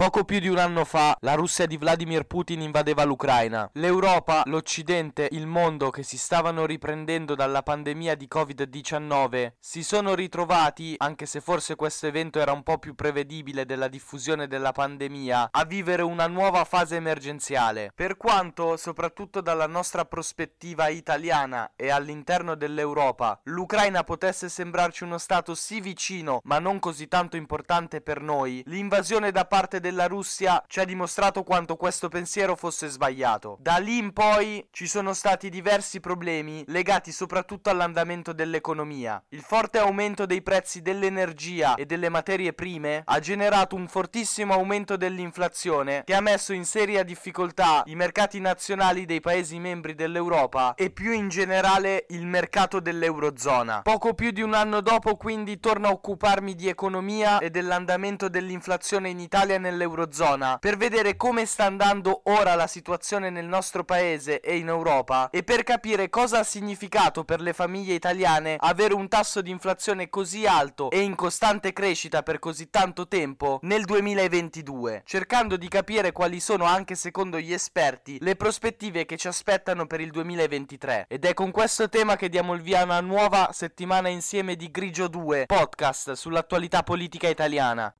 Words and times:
Poco 0.00 0.24
più 0.24 0.38
di 0.38 0.48
un 0.48 0.56
anno 0.56 0.86
fa 0.86 1.14
la 1.20 1.34
Russia 1.34 1.66
di 1.66 1.76
Vladimir 1.76 2.24
Putin 2.24 2.62
invadeva 2.62 3.04
l'Ucraina. 3.04 3.68
L'Europa, 3.74 4.44
l'Occidente, 4.46 5.28
il 5.32 5.46
mondo 5.46 5.90
che 5.90 6.02
si 6.04 6.16
stavano 6.16 6.64
riprendendo 6.64 7.34
dalla 7.34 7.62
pandemia 7.62 8.14
di 8.14 8.26
Covid-19 8.26 9.52
si 9.58 9.82
sono 9.82 10.14
ritrovati, 10.14 10.94
anche 10.96 11.26
se 11.26 11.42
forse 11.42 11.76
questo 11.76 12.06
evento 12.06 12.40
era 12.40 12.50
un 12.50 12.62
po' 12.62 12.78
più 12.78 12.94
prevedibile 12.94 13.66
della 13.66 13.88
diffusione 13.88 14.46
della 14.46 14.72
pandemia, 14.72 15.50
a 15.52 15.64
vivere 15.66 16.00
una 16.00 16.28
nuova 16.28 16.64
fase 16.64 16.96
emergenziale. 16.96 17.92
Per 17.94 18.16
quanto, 18.16 18.78
soprattutto 18.78 19.42
dalla 19.42 19.66
nostra 19.66 20.06
prospettiva 20.06 20.88
italiana 20.88 21.72
e 21.76 21.90
all'interno 21.90 22.54
dell'Europa, 22.54 23.38
l'Ucraina 23.44 24.02
potesse 24.02 24.48
sembrarci 24.48 25.04
uno 25.04 25.18
stato 25.18 25.54
sì 25.54 25.78
vicino 25.82 26.40
ma 26.44 26.58
non 26.58 26.78
così 26.78 27.06
tanto 27.06 27.36
importante 27.36 28.00
per 28.00 28.22
noi, 28.22 28.62
l'invasione 28.64 29.30
da 29.30 29.44
parte 29.44 29.78
del 29.78 29.88
della 29.90 30.06
Russia 30.06 30.62
ci 30.68 30.78
ha 30.78 30.84
dimostrato 30.84 31.42
quanto 31.42 31.74
questo 31.74 32.08
pensiero 32.08 32.54
fosse 32.54 32.86
sbagliato. 32.86 33.58
Da 33.60 33.78
lì 33.78 33.98
in 33.98 34.12
poi 34.12 34.64
ci 34.70 34.86
sono 34.86 35.12
stati 35.14 35.50
diversi 35.50 35.98
problemi 35.98 36.62
legati 36.68 37.10
soprattutto 37.10 37.70
all'andamento 37.70 38.32
dell'economia. 38.32 39.20
Il 39.30 39.42
forte 39.42 39.78
aumento 39.78 40.26
dei 40.26 40.42
prezzi 40.42 40.80
dell'energia 40.80 41.74
e 41.74 41.86
delle 41.86 42.08
materie 42.08 42.52
prime 42.52 43.02
ha 43.04 43.18
generato 43.18 43.74
un 43.74 43.88
fortissimo 43.88 44.54
aumento 44.54 44.96
dell'inflazione 44.96 46.04
che 46.04 46.14
ha 46.14 46.20
messo 46.20 46.52
in 46.52 46.64
seria 46.64 47.02
difficoltà 47.02 47.82
i 47.86 47.96
mercati 47.96 48.38
nazionali 48.38 49.06
dei 49.06 49.20
paesi 49.20 49.58
membri 49.58 49.96
dell'Europa 49.96 50.74
e 50.76 50.90
più 50.90 51.10
in 51.10 51.28
generale 51.28 52.06
il 52.10 52.26
mercato 52.26 52.78
dell'Eurozona. 52.78 53.80
Poco 53.82 54.14
più 54.14 54.30
di 54.30 54.42
un 54.42 54.54
anno 54.54 54.80
dopo 54.82 55.16
quindi 55.16 55.58
torno 55.58 55.88
a 55.88 55.90
occuparmi 55.90 56.54
di 56.54 56.68
economia 56.68 57.38
e 57.40 57.50
dell'andamento 57.50 58.28
dell'inflazione 58.28 59.08
in 59.08 59.18
Italia 59.18 59.58
nel 59.58 59.78
nell'Eurozona 59.80 60.58
per 60.58 60.76
vedere 60.76 61.16
come 61.16 61.46
sta 61.46 61.64
andando 61.64 62.22
ora 62.24 62.54
la 62.54 62.66
situazione 62.66 63.30
nel 63.30 63.46
nostro 63.46 63.84
paese 63.84 64.40
e 64.40 64.56
in 64.56 64.68
Europa 64.68 65.30
e 65.30 65.42
per 65.42 65.62
capire 65.62 66.10
cosa 66.10 66.40
ha 66.40 66.44
significato 66.44 67.24
per 67.24 67.40
le 67.40 67.52
famiglie 67.54 67.94
italiane 67.94 68.56
avere 68.58 68.94
un 68.94 69.08
tasso 69.08 69.40
di 69.40 69.50
inflazione 69.50 70.10
così 70.10 70.46
alto 70.46 70.90
e 70.90 71.00
in 71.00 71.14
costante 71.14 71.72
crescita 71.72 72.22
per 72.22 72.38
così 72.38 72.68
tanto 72.68 73.08
tempo 73.08 73.58
nel 73.62 73.84
2022, 73.84 75.02
cercando 75.04 75.56
di 75.56 75.68
capire 75.68 76.12
quali 76.12 76.40
sono 76.40 76.64
anche 76.64 76.94
secondo 76.94 77.38
gli 77.38 77.52
esperti 77.52 78.18
le 78.20 78.36
prospettive 78.36 79.06
che 79.06 79.16
ci 79.16 79.28
aspettano 79.28 79.86
per 79.86 80.00
il 80.00 80.10
2023. 80.10 81.06
Ed 81.08 81.24
è 81.24 81.34
con 81.34 81.50
questo 81.50 81.88
tema 81.88 82.16
che 82.16 82.28
diamo 82.28 82.54
il 82.54 82.60
via 82.60 82.80
a 82.80 82.84
una 82.84 83.00
nuova 83.00 83.50
settimana 83.52 84.08
insieme 84.08 84.56
di 84.56 84.70
Grigio 84.70 85.08
2, 85.08 85.46
podcast 85.46 86.12
sull'attualità 86.12 86.82
politica 86.82 87.28
italiana. 87.28 87.92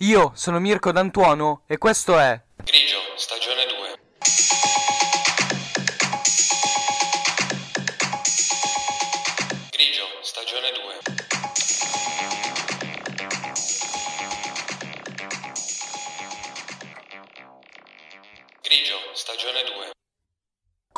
Io 0.00 0.30
sono 0.36 0.60
Mirko 0.60 0.92
D'Antuono 0.92 1.62
e 1.66 1.76
questo 1.76 2.20
è 2.20 2.40
Grigio, 2.62 2.98
stagione 3.16 3.66
2. 3.66 3.77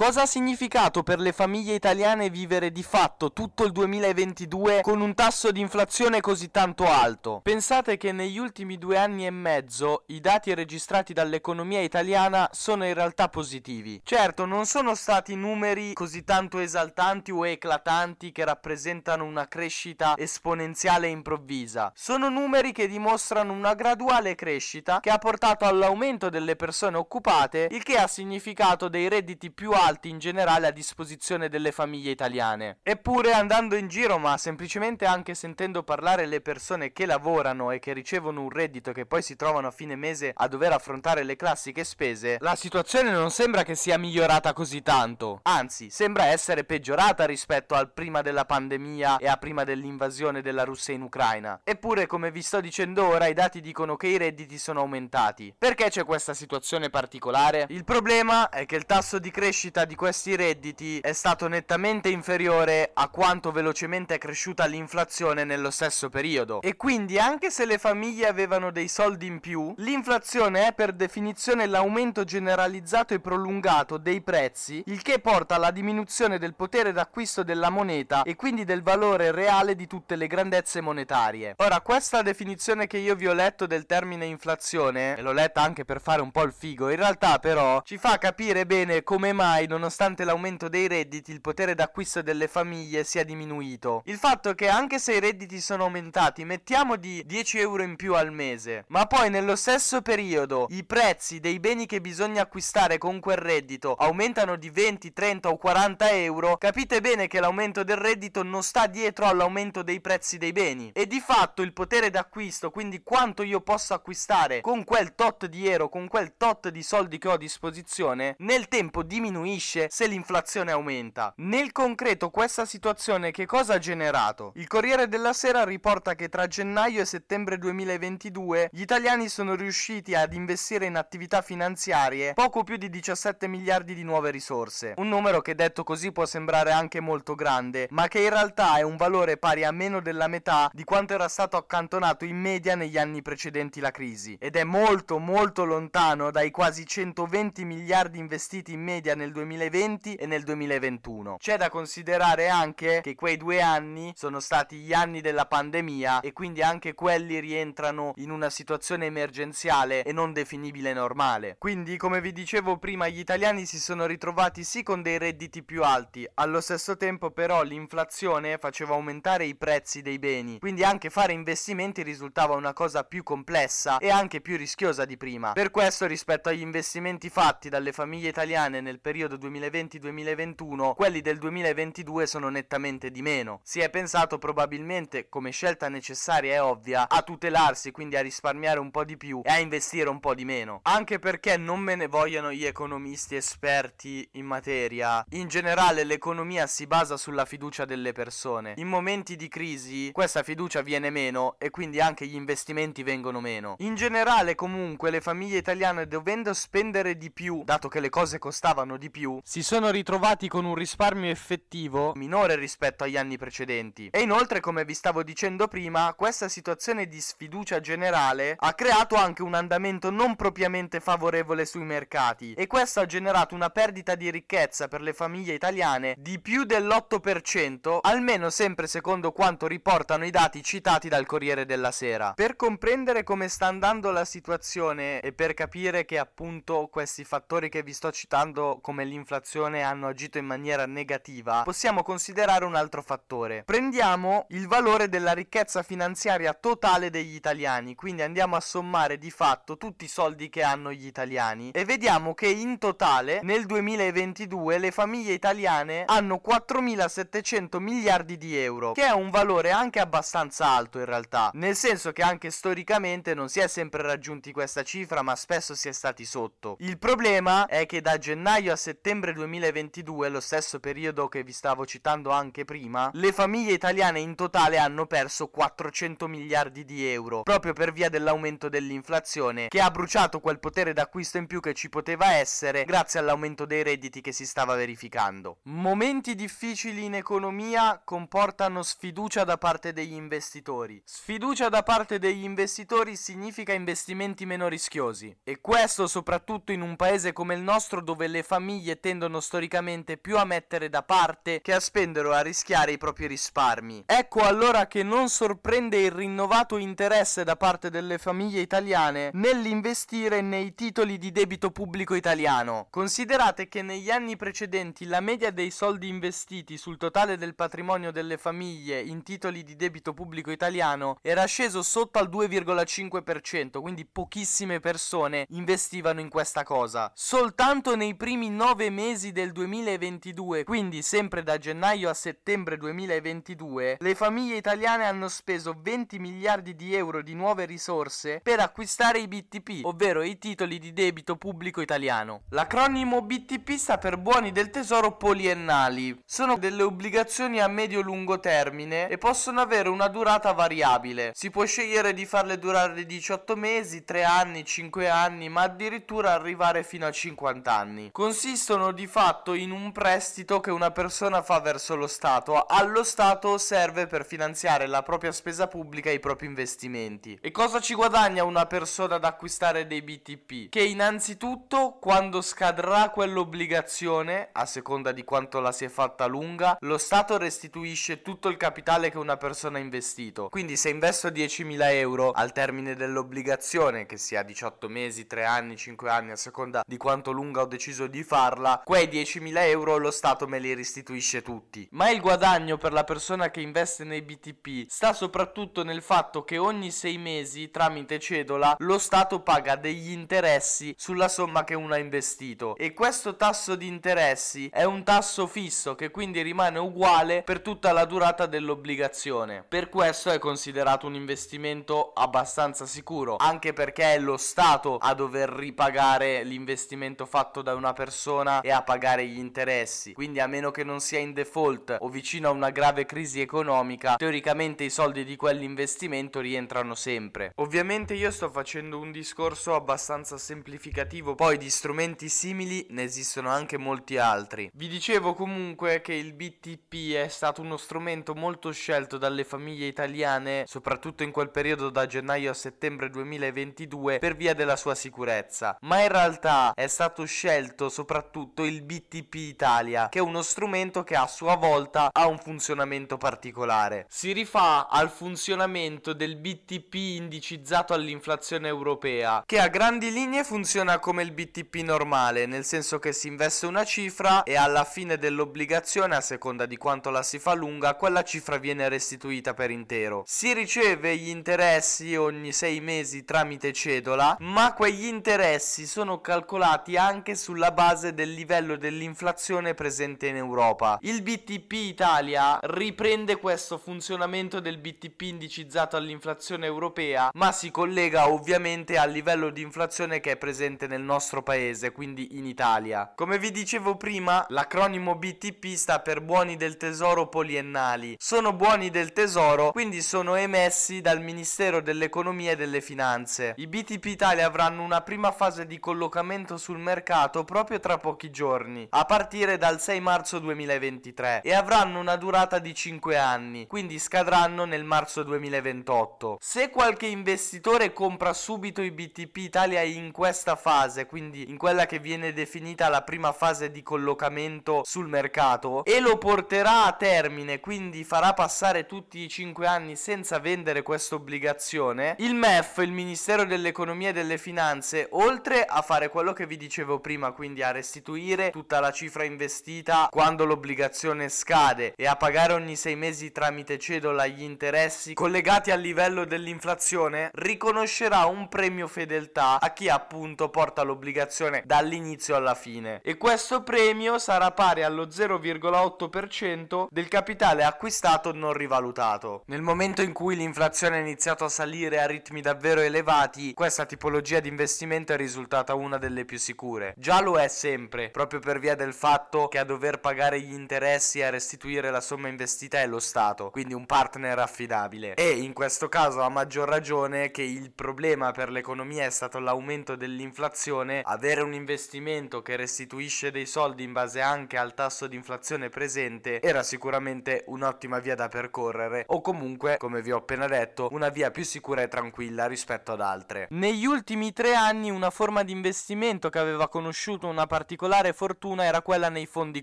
Cosa 0.00 0.22
ha 0.22 0.26
significato 0.26 1.02
per 1.02 1.20
le 1.20 1.30
famiglie 1.30 1.74
italiane 1.74 2.30
vivere 2.30 2.72
di 2.72 2.82
fatto 2.82 3.34
tutto 3.34 3.64
il 3.64 3.72
2022 3.72 4.80
con 4.80 5.02
un 5.02 5.12
tasso 5.12 5.52
di 5.52 5.60
inflazione 5.60 6.22
così 6.22 6.50
tanto 6.50 6.86
alto? 6.86 7.40
Pensate 7.42 7.98
che 7.98 8.10
negli 8.10 8.38
ultimi 8.38 8.78
due 8.78 8.96
anni 8.96 9.26
e 9.26 9.30
mezzo 9.30 10.04
i 10.06 10.20
dati 10.20 10.54
registrati 10.54 11.12
dall'economia 11.12 11.82
italiana 11.82 12.48
sono 12.50 12.86
in 12.86 12.94
realtà 12.94 13.28
positivi. 13.28 14.00
Certo, 14.02 14.46
non 14.46 14.64
sono 14.64 14.94
stati 14.94 15.34
numeri 15.34 15.92
così 15.92 16.24
tanto 16.24 16.60
esaltanti 16.60 17.30
o 17.30 17.46
eclatanti 17.46 18.32
che 18.32 18.46
rappresentano 18.46 19.26
una 19.26 19.48
crescita 19.48 20.14
esponenziale 20.16 21.08
e 21.08 21.10
improvvisa. 21.10 21.92
Sono 21.94 22.30
numeri 22.30 22.72
che 22.72 22.88
dimostrano 22.88 23.52
una 23.52 23.74
graduale 23.74 24.34
crescita 24.34 25.00
che 25.00 25.10
ha 25.10 25.18
portato 25.18 25.66
all'aumento 25.66 26.30
delle 26.30 26.56
persone 26.56 26.96
occupate, 26.96 27.68
il 27.70 27.82
che 27.82 27.98
ha 27.98 28.06
significato 28.06 28.88
dei 28.88 29.06
redditi 29.06 29.50
più 29.50 29.72
alti 29.72 29.88
alti 29.90 30.08
in 30.08 30.20
generale 30.20 30.68
a 30.68 30.70
disposizione 30.70 31.48
delle 31.48 31.72
famiglie 31.72 32.12
italiane. 32.12 32.78
Eppure 32.82 33.32
andando 33.32 33.74
in 33.74 33.88
giro, 33.88 34.18
ma 34.18 34.38
semplicemente 34.38 35.04
anche 35.04 35.34
sentendo 35.34 35.82
parlare 35.82 36.26
le 36.26 36.40
persone 36.40 36.92
che 36.92 37.06
lavorano 37.06 37.72
e 37.72 37.80
che 37.80 37.92
ricevono 37.92 38.40
un 38.42 38.50
reddito 38.50 38.92
che 38.92 39.04
poi 39.04 39.20
si 39.20 39.34
trovano 39.34 39.66
a 39.66 39.72
fine 39.72 39.96
mese 39.96 40.32
a 40.32 40.46
dover 40.46 40.72
affrontare 40.72 41.24
le 41.24 41.34
classiche 41.34 41.82
spese, 41.82 42.38
la 42.40 42.54
situazione 42.54 43.10
non 43.10 43.30
sembra 43.30 43.64
che 43.64 43.74
sia 43.74 43.98
migliorata 43.98 44.52
così 44.52 44.80
tanto. 44.82 45.40
Anzi, 45.42 45.90
sembra 45.90 46.26
essere 46.26 46.64
peggiorata 46.64 47.26
rispetto 47.26 47.74
al 47.74 47.92
prima 47.92 48.22
della 48.22 48.44
pandemia 48.44 49.18
e 49.18 49.26
a 49.26 49.36
prima 49.36 49.64
dell'invasione 49.64 50.40
della 50.40 50.64
Russia 50.64 50.94
in 50.94 51.02
Ucraina. 51.02 51.60
Eppure, 51.64 52.06
come 52.06 52.30
vi 52.30 52.42
sto 52.42 52.60
dicendo 52.60 53.06
ora, 53.06 53.26
i 53.26 53.34
dati 53.34 53.60
dicono 53.60 53.96
che 53.96 54.06
i 54.06 54.18
redditi 54.18 54.56
sono 54.56 54.80
aumentati. 54.80 55.52
Perché 55.58 55.90
c'è 55.90 56.04
questa 56.04 56.34
situazione 56.34 56.90
particolare? 56.90 57.66
Il 57.70 57.84
problema 57.84 58.48
è 58.50 58.66
che 58.66 58.76
il 58.76 58.86
tasso 58.86 59.18
di 59.18 59.30
crescita 59.30 59.79
crescita 59.80 59.84
di 59.84 59.94
questi 59.94 60.36
redditi 60.36 60.98
è 61.00 61.12
stato 61.12 61.48
nettamente 61.48 62.08
inferiore 62.08 62.90
a 62.92 63.08
quanto 63.08 63.52
velocemente 63.52 64.14
è 64.14 64.18
cresciuta 64.18 64.66
l'inflazione 64.66 65.44
nello 65.44 65.70
stesso 65.70 66.08
periodo. 66.08 66.60
E 66.62 66.76
quindi 66.76 67.18
anche 67.18 67.50
se 67.50 67.64
le 67.64 67.78
famiglie 67.78 68.26
avevano 68.26 68.70
dei 68.70 68.88
soldi 68.88 69.26
in 69.26 69.40
più, 69.40 69.72
l'inflazione 69.78 70.68
è 70.68 70.72
per 70.72 70.92
definizione 70.92 71.66
l'aumento 71.66 72.24
generalizzato 72.24 73.14
e 73.14 73.20
prolungato 73.20 73.96
dei 73.96 74.20
prezzi, 74.20 74.82
il 74.86 75.02
che 75.02 75.18
porta 75.18 75.54
alla 75.54 75.70
diminuzione 75.70 76.38
del 76.38 76.54
potere 76.54 76.92
d'acquisto 76.92 77.42
della 77.42 77.70
moneta 77.70 78.22
e 78.22 78.36
quindi 78.36 78.64
del 78.64 78.82
valore 78.82 79.30
reale 79.30 79.74
di 79.74 79.86
tutte 79.86 80.16
le 80.16 80.26
grandezze 80.26 80.80
monetarie. 80.80 81.54
Ora, 81.58 81.80
questa 81.80 82.22
definizione 82.22 82.86
che 82.86 82.98
io 82.98 83.14
vi 83.14 83.26
ho 83.26 83.32
letto 83.32 83.66
del 83.66 83.86
termine 83.86 84.26
inflazione, 84.26 85.16
e 85.16 85.22
l'ho 85.22 85.32
letta 85.32 85.62
anche 85.62 85.84
per 85.84 86.00
fare 86.00 86.22
un 86.22 86.30
po' 86.30 86.42
il 86.42 86.52
figo, 86.52 86.90
in 86.90 86.96
realtà 86.96 87.38
però 87.38 87.82
ci 87.84 87.98
fa 87.98 88.18
capire 88.18 88.66
bene 88.66 89.02
come 89.02 89.32
mai 89.32 89.66
nonostante 89.70 90.24
l'aumento 90.24 90.68
dei 90.68 90.88
redditi, 90.88 91.30
il 91.30 91.40
potere 91.40 91.76
d'acquisto 91.76 92.22
delle 92.22 92.48
famiglie 92.48 93.04
sia 93.04 93.22
diminuito. 93.22 94.02
Il 94.06 94.16
fatto 94.16 94.52
che 94.54 94.68
anche 94.68 94.98
se 94.98 95.14
i 95.14 95.20
redditi 95.20 95.60
sono 95.60 95.84
aumentati, 95.84 96.44
mettiamo 96.44 96.96
di 96.96 97.22
10 97.24 97.58
euro 97.60 97.84
in 97.84 97.94
più 97.94 98.14
al 98.14 98.32
mese, 98.32 98.84
ma 98.88 99.06
poi 99.06 99.30
nello 99.30 99.54
stesso 99.54 100.02
periodo 100.02 100.66
i 100.70 100.82
prezzi 100.82 101.38
dei 101.38 101.60
beni 101.60 101.86
che 101.86 102.00
bisogna 102.00 102.42
acquistare 102.42 102.98
con 102.98 103.20
quel 103.20 103.36
reddito 103.36 103.94
aumentano 103.94 104.56
di 104.56 104.70
20, 104.70 105.12
30 105.12 105.48
o 105.48 105.56
40 105.56 106.10
euro, 106.10 106.56
capite 106.56 107.00
bene 107.00 107.28
che 107.28 107.38
l'aumento 107.38 107.84
del 107.84 107.96
reddito 107.96 108.42
non 108.42 108.64
sta 108.64 108.88
dietro 108.88 109.26
all'aumento 109.26 109.82
dei 109.82 110.00
prezzi 110.00 110.36
dei 110.36 110.50
beni. 110.50 110.90
E 110.92 111.06
di 111.06 111.20
fatto 111.20 111.62
il 111.62 111.72
potere 111.72 112.10
d'acquisto, 112.10 112.72
quindi 112.72 113.04
quanto 113.04 113.44
io 113.44 113.60
posso 113.60 113.94
acquistare 113.94 114.62
con 114.62 114.82
quel 114.82 115.14
tot 115.14 115.46
di 115.46 115.68
euro, 115.68 115.88
con 115.88 116.08
quel 116.08 116.34
tot 116.36 116.70
di 116.70 116.82
soldi 116.82 117.18
che 117.18 117.28
ho 117.28 117.34
a 117.34 117.38
disposizione, 117.38 118.34
nel 118.38 118.66
tempo 118.66 119.04
diminuisce 119.04 119.49
diminuisce 119.50 119.88
se 119.90 120.06
l'inflazione 120.06 120.70
aumenta. 120.70 121.32
Nel 121.38 121.72
concreto 121.72 122.30
questa 122.30 122.64
situazione 122.64 123.30
che 123.30 123.46
cosa 123.46 123.74
ha 123.74 123.78
generato? 123.78 124.52
Il 124.54 124.68
Corriere 124.68 125.08
della 125.08 125.32
Sera 125.32 125.64
riporta 125.64 126.14
che 126.14 126.28
tra 126.28 126.46
gennaio 126.46 127.00
e 127.00 127.04
settembre 127.04 127.58
2022 127.58 128.70
gli 128.72 128.80
italiani 128.80 129.28
sono 129.28 129.54
riusciti 129.54 130.14
ad 130.14 130.32
investire 130.32 130.86
in 130.86 130.96
attività 130.96 131.42
finanziarie 131.42 132.34
poco 132.34 132.62
più 132.62 132.76
di 132.76 132.88
17 132.88 133.48
miliardi 133.48 133.94
di 133.94 134.04
nuove 134.04 134.30
risorse. 134.30 134.94
Un 134.96 135.08
numero 135.08 135.40
che 135.40 135.54
detto 135.54 135.82
così 135.82 136.12
può 136.12 136.26
sembrare 136.26 136.70
anche 136.70 137.00
molto 137.00 137.34
grande, 137.34 137.88
ma 137.90 138.08
che 138.08 138.20
in 138.20 138.30
realtà 138.30 138.76
è 138.76 138.82
un 138.82 138.96
valore 138.96 139.36
pari 139.36 139.64
a 139.64 139.72
meno 139.72 140.00
della 140.00 140.28
metà 140.28 140.70
di 140.72 140.84
quanto 140.84 141.14
era 141.14 141.28
stato 141.28 141.56
accantonato 141.56 142.24
in 142.24 142.38
media 142.38 142.74
negli 142.74 142.98
anni 142.98 143.22
precedenti 143.22 143.80
la 143.80 143.90
crisi. 143.90 144.36
Ed 144.40 144.56
è 144.56 144.64
molto 144.64 145.18
molto 145.18 145.64
lontano 145.64 146.30
dai 146.30 146.50
quasi 146.50 146.86
120 146.86 147.64
miliardi 147.64 148.18
investiti 148.18 148.72
in 148.72 148.82
media 148.82 149.14
nel 149.14 149.32
2022 149.32 149.39
2020 149.40 150.16
e 150.16 150.26
nel 150.26 150.42
2021. 150.42 151.36
C'è 151.38 151.56
da 151.56 151.70
considerare 151.70 152.48
anche 152.48 153.00
che 153.02 153.14
quei 153.14 153.38
due 153.38 153.62
anni 153.62 154.12
sono 154.14 154.38
stati 154.38 154.76
gli 154.76 154.92
anni 154.92 155.22
della 155.22 155.46
pandemia 155.46 156.20
e 156.20 156.32
quindi 156.32 156.62
anche 156.62 156.94
quelli 156.94 157.40
rientrano 157.40 158.12
in 158.16 158.30
una 158.30 158.50
situazione 158.50 159.06
emergenziale 159.06 160.02
e 160.02 160.12
non 160.12 160.34
definibile 160.34 160.92
normale. 160.92 161.56
Quindi, 161.58 161.96
come 161.96 162.20
vi 162.20 162.32
dicevo 162.32 162.76
prima, 162.76 163.08
gli 163.08 163.18
italiani 163.18 163.64
si 163.64 163.80
sono 163.80 164.04
ritrovati 164.04 164.62
sì 164.62 164.82
con 164.82 165.00
dei 165.00 165.16
redditi 165.16 165.62
più 165.62 165.82
alti, 165.84 166.28
allo 166.34 166.60
stesso 166.60 166.96
tempo 166.96 167.30
però 167.30 167.62
l'inflazione 167.62 168.58
faceva 168.58 168.94
aumentare 168.94 169.46
i 169.46 169.54
prezzi 169.54 170.02
dei 170.02 170.18
beni, 170.18 170.58
quindi 170.58 170.84
anche 170.84 171.08
fare 171.08 171.32
investimenti 171.32 172.02
risultava 172.02 172.54
una 172.54 172.74
cosa 172.74 173.04
più 173.04 173.22
complessa 173.22 173.98
e 173.98 174.10
anche 174.10 174.40
più 174.40 174.56
rischiosa 174.58 175.04
di 175.06 175.16
prima. 175.16 175.52
Per 175.52 175.70
questo 175.70 176.06
rispetto 176.06 176.50
agli 176.50 176.60
investimenti 176.60 177.30
fatti 177.30 177.68
dalle 177.70 177.92
famiglie 177.92 178.28
italiane 178.28 178.80
nel 178.80 179.00
periodo 179.00 179.29
periodo 179.30 179.48
2020-2021, 179.48 180.94
quelli 180.94 181.20
del 181.20 181.38
2022 181.38 182.26
sono 182.26 182.48
nettamente 182.48 183.10
di 183.10 183.22
meno. 183.22 183.60
Si 183.62 183.80
è 183.80 183.88
pensato 183.90 184.38
probabilmente, 184.38 185.28
come 185.28 185.50
scelta 185.50 185.88
necessaria 185.88 186.54
e 186.54 186.58
ovvia, 186.58 187.08
a 187.08 187.22
tutelarsi, 187.22 187.92
quindi 187.92 188.16
a 188.16 188.22
risparmiare 188.22 188.80
un 188.80 188.90
po' 188.90 189.04
di 189.04 189.16
più 189.16 189.42
e 189.44 189.50
a 189.50 189.58
investire 189.58 190.08
un 190.08 190.18
po' 190.18 190.34
di 190.34 190.44
meno. 190.44 190.80
Anche 190.84 191.18
perché 191.18 191.56
non 191.56 191.80
me 191.80 191.94
ne 191.94 192.08
vogliono 192.08 192.52
gli 192.52 192.64
economisti 192.64 193.36
esperti 193.36 194.28
in 194.32 194.46
materia. 194.46 195.24
In 195.30 195.48
generale 195.48 196.04
l'economia 196.04 196.66
si 196.66 196.86
basa 196.86 197.16
sulla 197.16 197.44
fiducia 197.44 197.84
delle 197.84 198.12
persone. 198.12 198.74
In 198.76 198.88
momenti 198.88 199.36
di 199.36 199.48
crisi 199.48 200.10
questa 200.12 200.42
fiducia 200.42 200.80
viene 200.82 201.10
meno 201.10 201.56
e 201.58 201.70
quindi 201.70 202.00
anche 202.00 202.26
gli 202.26 202.34
investimenti 202.34 203.02
vengono 203.02 203.40
meno. 203.40 203.76
In 203.80 203.94
generale 203.94 204.54
comunque 204.54 205.10
le 205.10 205.20
famiglie 205.20 205.58
italiane 205.58 206.06
dovendo 206.06 206.52
spendere 206.54 207.16
di 207.16 207.30
più, 207.30 207.62
dato 207.64 207.88
che 207.88 208.00
le 208.00 208.08
cose 208.08 208.38
costavano 208.38 208.96
di 208.96 209.10
più, 209.10 209.19
si 209.44 209.62
sono 209.62 209.90
ritrovati 209.90 210.48
con 210.48 210.64
un 210.64 210.74
risparmio 210.74 211.30
effettivo 211.30 212.12
minore 212.14 212.54
rispetto 212.56 213.04
agli 213.04 213.16
anni 213.16 213.36
precedenti. 213.36 214.08
E 214.10 214.20
inoltre, 214.20 214.60
come 214.60 214.84
vi 214.84 214.94
stavo 214.94 215.22
dicendo 215.22 215.68
prima, 215.68 216.14
questa 216.14 216.48
situazione 216.48 217.06
di 217.06 217.20
sfiducia 217.20 217.80
generale 217.80 218.56
ha 218.58 218.72
creato 218.74 219.16
anche 219.16 219.42
un 219.42 219.54
andamento 219.54 220.10
non 220.10 220.36
propriamente 220.36 221.00
favorevole 221.00 221.64
sui 221.64 221.84
mercati 221.84 222.54
e 222.54 222.66
questo 222.66 223.00
ha 223.00 223.06
generato 223.06 223.54
una 223.54 223.70
perdita 223.70 224.14
di 224.14 224.30
ricchezza 224.30 224.88
per 224.88 225.00
le 225.00 225.12
famiglie 225.12 225.54
italiane 225.54 226.14
di 226.16 226.40
più 226.40 226.64
dell'8%, 226.64 227.98
almeno 228.02 228.50
sempre 228.50 228.86
secondo 228.86 229.32
quanto 229.32 229.66
riportano 229.66 230.24
i 230.24 230.30
dati 230.30 230.62
citati 230.62 231.08
dal 231.08 231.26
Corriere 231.26 231.66
della 231.66 231.90
Sera. 231.90 232.32
Per 232.34 232.56
comprendere 232.56 233.24
come 233.24 233.48
sta 233.48 233.66
andando 233.66 234.10
la 234.10 234.24
situazione 234.24 235.20
e 235.20 235.32
per 235.32 235.54
capire 235.54 236.04
che 236.04 236.18
appunto 236.18 236.88
questi 236.90 237.24
fattori 237.24 237.68
che 237.68 237.82
vi 237.82 237.92
sto 237.92 238.10
citando 238.10 238.78
come 238.80 239.04
l'inflazione 239.10 239.82
hanno 239.82 240.06
agito 240.06 240.38
in 240.38 240.46
maniera 240.46 240.86
negativa, 240.86 241.62
possiamo 241.64 242.02
considerare 242.02 242.64
un 242.64 242.76
altro 242.76 243.02
fattore. 243.02 243.64
Prendiamo 243.64 244.46
il 244.50 244.68
valore 244.68 245.08
della 245.08 245.32
ricchezza 245.32 245.82
finanziaria 245.82 246.54
totale 246.54 247.10
degli 247.10 247.34
italiani, 247.34 247.94
quindi 247.94 248.22
andiamo 248.22 248.56
a 248.56 248.60
sommare 248.60 249.18
di 249.18 249.30
fatto 249.30 249.76
tutti 249.76 250.04
i 250.04 250.08
soldi 250.08 250.48
che 250.48 250.62
hanno 250.62 250.92
gli 250.92 251.06
italiani 251.06 251.70
e 251.72 251.84
vediamo 251.84 252.34
che 252.34 252.46
in 252.46 252.78
totale 252.78 253.40
nel 253.42 253.66
2022 253.66 254.78
le 254.78 254.90
famiglie 254.92 255.32
italiane 255.32 256.04
hanno 256.06 256.40
4.700 256.44 257.78
miliardi 257.78 258.36
di 258.36 258.56
euro, 258.56 258.92
che 258.92 259.04
è 259.04 259.10
un 259.10 259.30
valore 259.30 259.72
anche 259.72 259.98
abbastanza 259.98 260.66
alto 260.66 260.98
in 260.98 261.04
realtà, 261.04 261.50
nel 261.54 261.74
senso 261.74 262.12
che 262.12 262.22
anche 262.22 262.50
storicamente 262.50 263.34
non 263.34 263.48
si 263.48 263.58
è 263.58 263.66
sempre 263.66 264.02
raggiunti 264.02 264.52
questa 264.52 264.84
cifra, 264.84 265.22
ma 265.22 265.34
spesso 265.34 265.74
si 265.74 265.88
è 265.88 265.92
stati 265.92 266.24
sotto. 266.24 266.76
Il 266.80 266.98
problema 266.98 267.66
è 267.66 267.86
che 267.86 268.00
da 268.00 268.16
gennaio 268.16 268.72
a 268.72 268.76
settembre 268.76 268.98
2022, 269.02 270.28
lo 270.28 270.40
stesso 270.40 270.78
periodo 270.78 271.28
che 271.28 271.42
vi 271.42 271.52
stavo 271.52 271.86
citando 271.86 272.30
anche 272.30 272.64
prima, 272.64 273.10
le 273.14 273.32
famiglie 273.32 273.72
italiane 273.72 274.20
in 274.20 274.34
totale 274.34 274.78
hanno 274.78 275.06
perso 275.06 275.48
400 275.48 276.26
miliardi 276.28 276.84
di 276.84 277.06
euro, 277.06 277.42
proprio 277.42 277.72
per 277.72 277.92
via 277.92 278.08
dell'aumento 278.08 278.68
dell'inflazione, 278.68 279.68
che 279.68 279.80
ha 279.80 279.90
bruciato 279.90 280.40
quel 280.40 280.60
potere 280.60 280.92
d'acquisto 280.92 281.38
in 281.38 281.46
più 281.46 281.60
che 281.60 281.74
ci 281.74 281.88
poteva 281.88 282.32
essere 282.34 282.84
grazie 282.84 283.20
all'aumento 283.20 283.64
dei 283.64 283.82
redditi 283.82 284.20
che 284.20 284.32
si 284.32 284.46
stava 284.46 284.74
verificando. 284.74 285.58
Momenti 285.62 286.34
difficili 286.34 287.04
in 287.04 287.14
economia 287.14 288.00
comportano 288.04 288.82
sfiducia 288.82 289.44
da 289.44 289.56
parte 289.56 289.92
degli 289.92 290.12
investitori. 290.12 291.02
Sfiducia 291.04 291.68
da 291.68 291.82
parte 291.82 292.18
degli 292.18 292.44
investitori 292.44 293.16
significa 293.16 293.72
investimenti 293.72 294.44
meno 294.46 294.68
rischiosi 294.68 295.34
e 295.42 295.60
questo 295.60 296.06
soprattutto 296.06 296.72
in 296.72 296.80
un 296.82 296.96
paese 296.96 297.32
come 297.32 297.54
il 297.54 297.60
nostro 297.60 298.02
dove 298.02 298.26
le 298.26 298.42
famiglie 298.42 298.89
tendono 298.98 299.40
storicamente 299.40 300.16
più 300.16 300.38
a 300.38 300.44
mettere 300.44 300.88
da 300.88 301.02
parte 301.02 301.60
che 301.60 301.72
a 301.72 301.80
spendere 301.80 302.28
o 302.28 302.32
a 302.32 302.40
rischiare 302.40 302.92
i 302.92 302.98
propri 302.98 303.26
risparmi. 303.26 304.04
Ecco 304.06 304.40
allora 304.40 304.86
che 304.86 305.02
non 305.02 305.28
sorprende 305.28 305.98
il 305.98 306.10
rinnovato 306.10 306.78
interesse 306.78 307.44
da 307.44 307.56
parte 307.56 307.90
delle 307.90 308.18
famiglie 308.18 308.60
italiane 308.60 309.30
nell'investire 309.34 310.40
nei 310.40 310.74
titoli 310.74 311.18
di 311.18 311.30
debito 311.30 311.70
pubblico 311.70 312.14
italiano. 312.14 312.88
Considerate 312.90 313.68
che 313.68 313.82
negli 313.82 314.10
anni 314.10 314.36
precedenti 314.36 315.06
la 315.06 315.20
media 315.20 315.50
dei 315.50 315.70
soldi 315.70 316.08
investiti 316.08 316.76
sul 316.76 316.96
totale 316.96 317.36
del 317.36 317.54
patrimonio 317.54 318.10
delle 318.10 318.38
famiglie 318.38 319.00
in 319.00 319.22
titoli 319.22 319.62
di 319.62 319.76
debito 319.76 320.14
pubblico 320.14 320.50
italiano 320.50 321.18
era 321.22 321.44
sceso 321.44 321.82
sotto 321.82 322.18
al 322.18 322.28
2,5%, 322.28 323.80
quindi 323.80 324.06
pochissime 324.06 324.80
persone 324.80 325.46
investivano 325.50 326.20
in 326.20 326.28
questa 326.28 326.62
cosa. 326.62 327.10
Soltanto 327.14 327.96
nei 327.96 328.14
primi 328.14 328.50
nove 328.80 328.88
mesi 328.88 329.32
del 329.32 329.52
2022, 329.52 330.64
quindi 330.64 331.02
sempre 331.02 331.42
da 331.42 331.58
gennaio 331.58 332.08
a 332.08 332.14
settembre 332.14 332.78
2022, 332.78 333.98
le 334.00 334.14
famiglie 334.14 334.56
italiane 334.56 335.04
hanno 335.04 335.28
speso 335.28 335.76
20 335.78 336.18
miliardi 336.18 336.74
di 336.74 336.94
euro 336.94 337.20
di 337.20 337.34
nuove 337.34 337.66
risorse 337.66 338.40
per 338.42 338.58
acquistare 338.60 339.18
i 339.18 339.28
BTP, 339.28 339.84
ovvero 339.84 340.22
i 340.22 340.38
titoli 340.38 340.78
di 340.78 340.94
debito 340.94 341.36
pubblico 341.36 341.82
italiano. 341.82 342.44
L'acronimo 342.50 343.20
BTP 343.20 343.72
sta 343.72 343.98
per 343.98 344.16
buoni 344.16 344.50
del 344.50 344.70
tesoro 344.70 345.14
poliennali. 345.14 346.22
Sono 346.24 346.56
delle 346.56 346.82
obbligazioni 346.82 347.60
a 347.60 347.68
medio-lungo 347.68 348.40
termine 348.40 349.10
e 349.10 349.18
possono 349.18 349.60
avere 349.60 349.90
una 349.90 350.08
durata 350.08 350.52
variabile. 350.52 351.32
Si 351.34 351.50
può 351.50 351.66
scegliere 351.66 352.14
di 352.14 352.24
farle 352.24 352.58
durare 352.58 353.04
18 353.04 353.56
mesi, 353.56 354.04
3 354.04 354.24
anni, 354.24 354.64
5 354.64 355.10
anni, 355.10 355.50
ma 355.50 355.62
addirittura 355.62 356.32
arrivare 356.32 356.82
fino 356.82 357.06
a 357.06 357.10
50 357.10 357.76
anni. 357.76 358.10
Consistono 358.60 358.92
di 358.92 359.06
fatto 359.06 359.54
in 359.54 359.70
un 359.70 359.90
prestito 359.90 360.60
che 360.60 360.70
una 360.70 360.90
persona 360.90 361.40
fa 361.40 361.60
verso 361.60 361.96
lo 361.96 362.06
Stato. 362.06 362.62
Allo 362.66 363.04
Stato 363.04 363.56
serve 363.56 364.06
per 364.06 364.26
finanziare 364.26 364.86
la 364.86 365.02
propria 365.02 365.32
spesa 365.32 365.66
pubblica 365.66 366.10
e 366.10 366.14
i 366.14 366.20
propri 366.20 366.44
investimenti. 366.44 367.38
E 367.40 367.50
cosa 367.52 367.80
ci 367.80 367.94
guadagna 367.94 368.44
una 368.44 368.66
persona 368.66 369.14
ad 369.14 369.24
acquistare 369.24 369.86
dei 369.86 370.02
BTP? 370.02 370.68
Che 370.68 370.82
innanzitutto 370.82 371.96
quando 371.98 372.42
scadrà 372.42 373.08
quell'obbligazione, 373.08 374.50
a 374.52 374.66
seconda 374.66 375.12
di 375.12 375.24
quanto 375.24 375.58
la 375.60 375.72
si 375.72 375.86
è 375.86 375.88
fatta 375.88 376.26
lunga, 376.26 376.76
lo 376.80 376.98
Stato 376.98 377.38
restituisce 377.38 378.20
tutto 378.20 378.50
il 378.50 378.58
capitale 378.58 379.10
che 379.10 379.16
una 379.16 379.38
persona 379.38 379.78
ha 379.78 379.80
investito. 379.80 380.50
Quindi 380.50 380.76
se 380.76 380.90
investo 380.90 381.28
10.000 381.28 381.78
euro 381.94 382.32
al 382.32 382.52
termine 382.52 382.94
dell'obbligazione, 382.94 384.04
che 384.04 384.18
sia 384.18 384.42
18 384.42 384.86
mesi, 384.90 385.26
3 385.26 385.46
anni, 385.46 385.78
5 385.78 386.10
anni, 386.10 386.32
a 386.32 386.36
seconda 386.36 386.82
di 386.86 386.98
quanto 386.98 387.30
lunga 387.30 387.62
ho 387.62 387.66
deciso 387.66 388.06
di 388.06 388.22
farla, 388.50 388.82
quei 388.84 389.06
10.000 389.06 389.58
euro 389.68 389.96
lo 389.96 390.10
Stato 390.10 390.48
me 390.48 390.58
li 390.58 390.74
restituisce 390.74 391.42
tutti. 391.42 391.88
Ma 391.92 392.10
il 392.10 392.20
guadagno 392.20 392.76
per 392.76 392.92
la 392.92 393.04
persona 393.04 393.50
che 393.50 393.60
investe 393.60 394.04
nei 394.04 394.22
BTP 394.22 394.88
sta 394.88 395.12
soprattutto 395.12 395.84
nel 395.84 396.02
fatto 396.02 396.42
che 396.42 396.58
ogni 396.58 396.90
6 396.90 397.18
mesi, 397.18 397.70
tramite 397.70 398.18
cedola, 398.18 398.74
lo 398.78 398.98
Stato 398.98 399.40
paga 399.40 399.76
degli 399.76 400.10
interessi 400.10 400.94
sulla 400.96 401.28
somma 401.28 401.64
che 401.64 401.74
uno 401.74 401.94
ha 401.94 401.98
investito. 401.98 402.76
E 402.76 402.92
questo 402.92 403.36
tasso 403.36 403.76
di 403.76 403.86
interessi 403.86 404.68
è 404.72 404.84
un 404.84 405.04
tasso 405.04 405.46
fisso 405.46 405.94
che 405.94 406.10
quindi 406.10 406.42
rimane 406.42 406.78
uguale 406.78 407.42
per 407.42 407.60
tutta 407.60 407.92
la 407.92 408.04
durata 408.04 408.46
dell'obbligazione. 408.46 409.64
Per 409.66 409.88
questo 409.88 410.30
è 410.30 410.38
considerato 410.38 411.06
un 411.06 411.14
investimento 411.14 412.12
abbastanza 412.14 412.86
sicuro, 412.86 413.36
anche 413.38 413.72
perché 413.72 414.14
è 414.14 414.18
lo 414.18 414.36
Stato 414.36 414.96
a 414.96 415.14
dover 415.14 415.50
ripagare 415.50 416.42
l'investimento 416.42 417.26
fatto 417.26 417.62
da 417.62 417.74
una 417.74 417.92
persona 417.92 418.39
e 418.62 418.70
a 418.70 418.82
pagare 418.82 419.26
gli 419.26 419.38
interessi. 419.38 420.12
Quindi 420.12 420.40
a 420.40 420.46
meno 420.46 420.70
che 420.70 420.84
non 420.84 421.00
sia 421.00 421.18
in 421.18 421.32
default 421.32 421.96
o 422.00 422.08
vicino 422.08 422.48
a 422.48 422.52
una 422.52 422.70
grave 422.70 423.04
crisi 423.04 423.40
economica, 423.40 424.16
teoricamente 424.16 424.84
i 424.84 424.90
soldi 424.90 425.24
di 425.24 425.36
quell'investimento 425.36 426.40
rientrano 426.40 426.94
sempre. 426.94 427.52
Ovviamente 427.56 428.14
io 428.14 428.30
sto 428.30 428.48
facendo 428.48 428.98
un 428.98 429.10
discorso 429.12 429.74
abbastanza 429.74 430.38
semplificativo, 430.38 431.34
poi 431.34 431.58
di 431.58 431.68
strumenti 431.68 432.28
simili 432.28 432.86
ne 432.90 433.02
esistono 433.02 433.50
anche 433.50 433.76
molti 433.76 434.16
altri. 434.16 434.70
Vi 434.72 434.88
dicevo 434.88 435.34
comunque 435.34 436.00
che 436.00 436.14
il 436.14 436.32
BTP 436.32 437.14
è 437.14 437.28
stato 437.28 437.60
uno 437.60 437.76
strumento 437.76 438.34
molto 438.34 438.70
scelto 438.72 439.18
dalle 439.18 439.44
famiglie 439.44 439.86
italiane, 439.86 440.64
soprattutto 440.66 441.22
in 441.22 441.30
quel 441.30 441.50
periodo 441.50 441.90
da 441.90 442.06
gennaio 442.06 442.50
a 442.50 442.54
settembre 442.54 443.10
2022, 443.10 444.18
per 444.18 444.36
via 444.36 444.54
della 444.54 444.76
sua 444.76 444.94
sicurezza. 444.94 445.76
Ma 445.82 446.00
in 446.02 446.08
realtà 446.08 446.72
è 446.74 446.86
stato 446.86 447.24
scelto 447.24 447.88
soprattutto 447.88 448.29
il 448.56 448.82
BTP 448.82 449.34
Italia, 449.34 450.08
che 450.08 450.18
è 450.18 450.22
uno 450.22 450.42
strumento 450.42 451.02
che 451.02 451.16
a 451.16 451.26
sua 451.26 451.56
volta 451.56 452.10
ha 452.12 452.26
un 452.26 452.38
funzionamento 452.38 453.16
particolare. 453.16 454.06
Si 454.08 454.32
rifà 454.32 454.88
al 454.88 455.10
funzionamento 455.10 456.12
del 456.12 456.36
BTP 456.36 456.94
indicizzato 456.94 457.92
all'inflazione 457.92 458.68
europea, 458.68 459.42
che 459.46 459.58
a 459.58 459.68
grandi 459.68 460.12
linee 460.12 460.44
funziona 460.44 460.98
come 460.98 461.22
il 461.22 461.32
BTP 461.32 461.76
normale, 461.76 462.46
nel 462.46 462.64
senso 462.64 462.98
che 462.98 463.12
si 463.12 463.28
investe 463.28 463.66
una 463.66 463.84
cifra 463.84 464.42
e 464.44 464.56
alla 464.56 464.84
fine 464.84 465.18
dell'obbligazione, 465.18 466.16
a 466.16 466.20
seconda 466.20 466.66
di 466.66 466.76
quanto 466.76 467.10
la 467.10 467.22
si 467.22 467.38
fa 467.38 467.54
lunga, 467.54 467.94
quella 467.94 468.22
cifra 468.22 468.58
viene 468.58 468.88
restituita 468.88 469.54
per 469.54 469.70
intero. 469.70 470.22
Si 470.26 470.52
riceve 470.52 471.16
gli 471.16 471.28
interessi 471.28 472.14
ogni 472.16 472.52
sei 472.52 472.80
mesi 472.80 473.24
tramite 473.24 473.72
cedola, 473.72 474.36
ma 474.40 474.74
quegli 474.74 475.06
interessi 475.06 475.86
sono 475.86 476.20
calcolati 476.20 476.96
anche 476.96 477.34
sulla 477.34 477.72
base 477.72 478.14
del 478.20 478.34
livello 478.34 478.76
dell'inflazione 478.76 479.72
presente 479.72 480.26
in 480.26 480.36
Europa. 480.36 480.98
Il 481.00 481.22
BTP 481.22 481.72
Italia 481.72 482.58
riprende 482.64 483.36
questo 483.36 483.78
funzionamento 483.78 484.60
del 484.60 484.76
BTP 484.76 485.22
indicizzato 485.22 485.96
all'inflazione 485.96 486.66
europea, 486.66 487.30
ma 487.32 487.50
si 487.50 487.70
collega 487.70 488.28
ovviamente 488.28 488.98
al 488.98 489.10
livello 489.10 489.48
di 489.48 489.62
inflazione 489.62 490.20
che 490.20 490.32
è 490.32 490.36
presente 490.36 490.86
nel 490.86 491.00
nostro 491.00 491.42
paese, 491.42 491.92
quindi 491.92 492.36
in 492.36 492.44
Italia. 492.44 493.10
Come 493.16 493.38
vi 493.38 493.50
dicevo 493.50 493.96
prima, 493.96 494.44
l'acronimo 494.50 495.14
BTP 495.14 495.72
sta 495.72 496.00
per 496.00 496.20
buoni 496.20 496.58
del 496.58 496.76
tesoro 496.76 497.28
poliennali. 497.28 498.16
Sono 498.18 498.52
buoni 498.52 498.90
del 498.90 499.14
tesoro, 499.14 499.70
quindi 499.70 500.02
sono 500.02 500.34
emessi 500.34 501.00
dal 501.00 501.22
Ministero 501.22 501.80
dell'Economia 501.80 502.50
e 502.52 502.56
delle 502.56 502.82
Finanze. 502.82 503.54
I 503.56 503.66
BTP 503.66 504.04
Italia 504.04 504.44
avranno 504.44 504.82
una 504.82 505.00
prima 505.00 505.32
fase 505.32 505.66
di 505.66 505.78
collocamento 505.78 506.58
sul 506.58 506.78
mercato 506.78 507.44
proprio 507.44 507.80
tra 507.80 507.98
pochi 508.10 508.30
giorni, 508.30 508.88
a 508.90 509.04
partire 509.04 509.56
dal 509.56 509.80
6 509.80 510.00
marzo 510.00 510.40
2023 510.40 511.42
e 511.44 511.54
avranno 511.54 512.00
una 512.00 512.16
durata 512.16 512.58
di 512.58 512.74
5 512.74 513.16
anni, 513.16 513.68
quindi 513.68 514.00
scadranno 514.00 514.64
nel 514.64 514.82
marzo 514.82 515.22
2028. 515.22 516.38
Se 516.40 516.70
qualche 516.70 517.06
investitore 517.06 517.92
compra 517.92 518.32
subito 518.32 518.82
i 518.82 518.90
BTP 518.90 519.36
Italia 519.36 519.82
in 519.82 520.10
questa 520.10 520.56
fase, 520.56 521.06
quindi 521.06 521.50
in 521.50 521.56
quella 521.56 521.86
che 521.86 522.00
viene 522.00 522.32
definita 522.32 522.88
la 522.88 523.02
prima 523.02 523.30
fase 523.30 523.70
di 523.70 523.80
collocamento 523.80 524.82
sul 524.84 525.06
mercato 525.06 525.84
e 525.84 526.00
lo 526.00 526.18
porterà 526.18 526.86
a 526.86 526.92
termine, 526.94 527.60
quindi 527.60 528.02
farà 528.02 528.34
passare 528.34 528.86
tutti 528.86 529.20
i 529.20 529.28
5 529.28 529.68
anni 529.68 529.94
senza 529.94 530.40
vendere 530.40 530.82
questa 530.82 531.14
obbligazione, 531.14 532.16
il 532.18 532.34
MEF, 532.34 532.78
il 532.78 532.90
Ministero 532.90 533.44
dell'Economia 533.44 534.08
e 534.08 534.12
delle 534.12 534.36
Finanze, 534.36 535.06
oltre 535.12 535.64
a 535.64 535.80
fare 535.82 536.08
quello 536.08 536.32
che 536.32 536.46
vi 536.46 536.56
dicevo 536.56 536.98
prima, 536.98 537.30
quindi 537.30 537.62
a 537.62 537.70
restituire 538.00 538.50
tutta 538.50 538.80
la 538.80 538.90
cifra 538.90 539.24
investita 539.24 540.08
quando 540.10 540.44
l'obbligazione 540.46 541.28
scade 541.28 541.92
e 541.94 542.06
a 542.06 542.16
pagare 542.16 542.54
ogni 542.54 542.74
6 542.74 542.96
mesi 542.96 543.30
tramite 543.30 543.78
cedola 543.78 544.26
gli 544.26 544.42
interessi 544.42 545.12
collegati 545.12 545.70
al 545.70 545.80
livello 545.80 546.24
dell'inflazione, 546.24 547.30
riconoscerà 547.34 548.24
un 548.24 548.48
premio 548.48 548.86
fedeltà 548.86 549.60
a 549.60 549.72
chi 549.72 549.88
appunto 549.88 550.48
porta 550.48 550.82
l'obbligazione 550.82 551.62
dall'inizio 551.66 552.34
alla 552.34 552.54
fine. 552.54 553.00
E 553.02 553.16
questo 553.18 553.62
premio 553.62 554.18
sarà 554.18 554.50
pari 554.52 554.82
allo 554.82 555.06
0,8% 555.06 556.86
del 556.90 557.08
capitale 557.08 557.64
acquistato 557.64 558.32
non 558.32 558.54
rivalutato. 558.54 559.42
Nel 559.46 559.62
momento 559.62 560.00
in 560.00 560.12
cui 560.12 560.36
l'inflazione 560.36 560.96
ha 560.96 561.00
iniziato 561.00 561.44
a 561.44 561.48
salire 561.48 562.00
a 562.00 562.06
ritmi 562.06 562.40
davvero 562.40 562.80
elevati, 562.80 563.52
questa 563.52 563.84
tipologia 563.84 564.40
di 564.40 564.48
investimento 564.48 565.12
è 565.12 565.16
risultata 565.16 565.74
una 565.74 565.98
delle 565.98 566.24
più 566.24 566.38
sicure. 566.38 566.94
Già 566.96 567.20
lo 567.20 567.38
è 567.38 567.48
sempre, 567.48 567.89
proprio 568.10 568.40
per 568.40 568.58
via 568.58 568.74
del 568.74 568.94
fatto 568.94 569.48
che 569.48 569.58
a 569.58 569.64
dover 569.64 570.00
pagare 570.00 570.40
gli 570.40 570.52
interessi 570.52 571.18
e 571.18 571.24
a 571.24 571.30
restituire 571.30 571.90
la 571.90 572.00
somma 572.00 572.28
investita 572.28 572.78
è 572.78 572.86
lo 572.86 573.00
Stato, 573.00 573.50
quindi 573.50 573.74
un 573.74 573.86
partner 573.86 574.38
affidabile. 574.38 575.14
E 575.14 575.30
in 575.30 575.52
questo 575.52 575.88
caso 575.88 576.22
a 576.22 576.28
maggior 576.28 576.68
ragione 576.68 577.30
che 577.30 577.42
il 577.42 577.72
problema 577.72 578.30
per 578.32 578.50
l'economia 578.50 579.04
è 579.04 579.10
stato 579.10 579.38
l'aumento 579.38 579.96
dell'inflazione, 579.96 581.02
avere 581.04 581.42
un 581.42 581.52
investimento 581.52 582.42
che 582.42 582.56
restituisce 582.56 583.30
dei 583.30 583.46
soldi 583.46 583.82
in 583.82 583.92
base 583.92 584.20
anche 584.20 584.56
al 584.56 584.74
tasso 584.74 585.06
di 585.06 585.16
inflazione 585.16 585.68
presente 585.68 586.40
era 586.40 586.62
sicuramente 586.62 587.44
un'ottima 587.46 587.98
via 587.98 588.14
da 588.14 588.28
percorrere 588.28 589.04
o 589.08 589.20
comunque, 589.20 589.76
come 589.78 590.02
vi 590.02 590.12
ho 590.12 590.18
appena 590.18 590.46
detto, 590.46 590.88
una 590.92 591.08
via 591.08 591.30
più 591.30 591.44
sicura 591.44 591.82
e 591.82 591.88
tranquilla 591.88 592.46
rispetto 592.46 592.92
ad 592.92 593.00
altre. 593.00 593.48
Negli 593.50 593.84
ultimi 593.84 594.32
tre 594.32 594.54
anni 594.54 594.90
una 594.90 595.10
forma 595.10 595.42
di 595.42 595.52
investimento 595.52 596.28
che 596.28 596.38
aveva 596.38 596.68
conosciuto 596.68 597.26
una 597.26 597.46
particolare 597.70 598.12
fortuna 598.12 598.64
era 598.64 598.82
quella 598.82 599.08
nei 599.10 599.26
fondi 599.26 599.62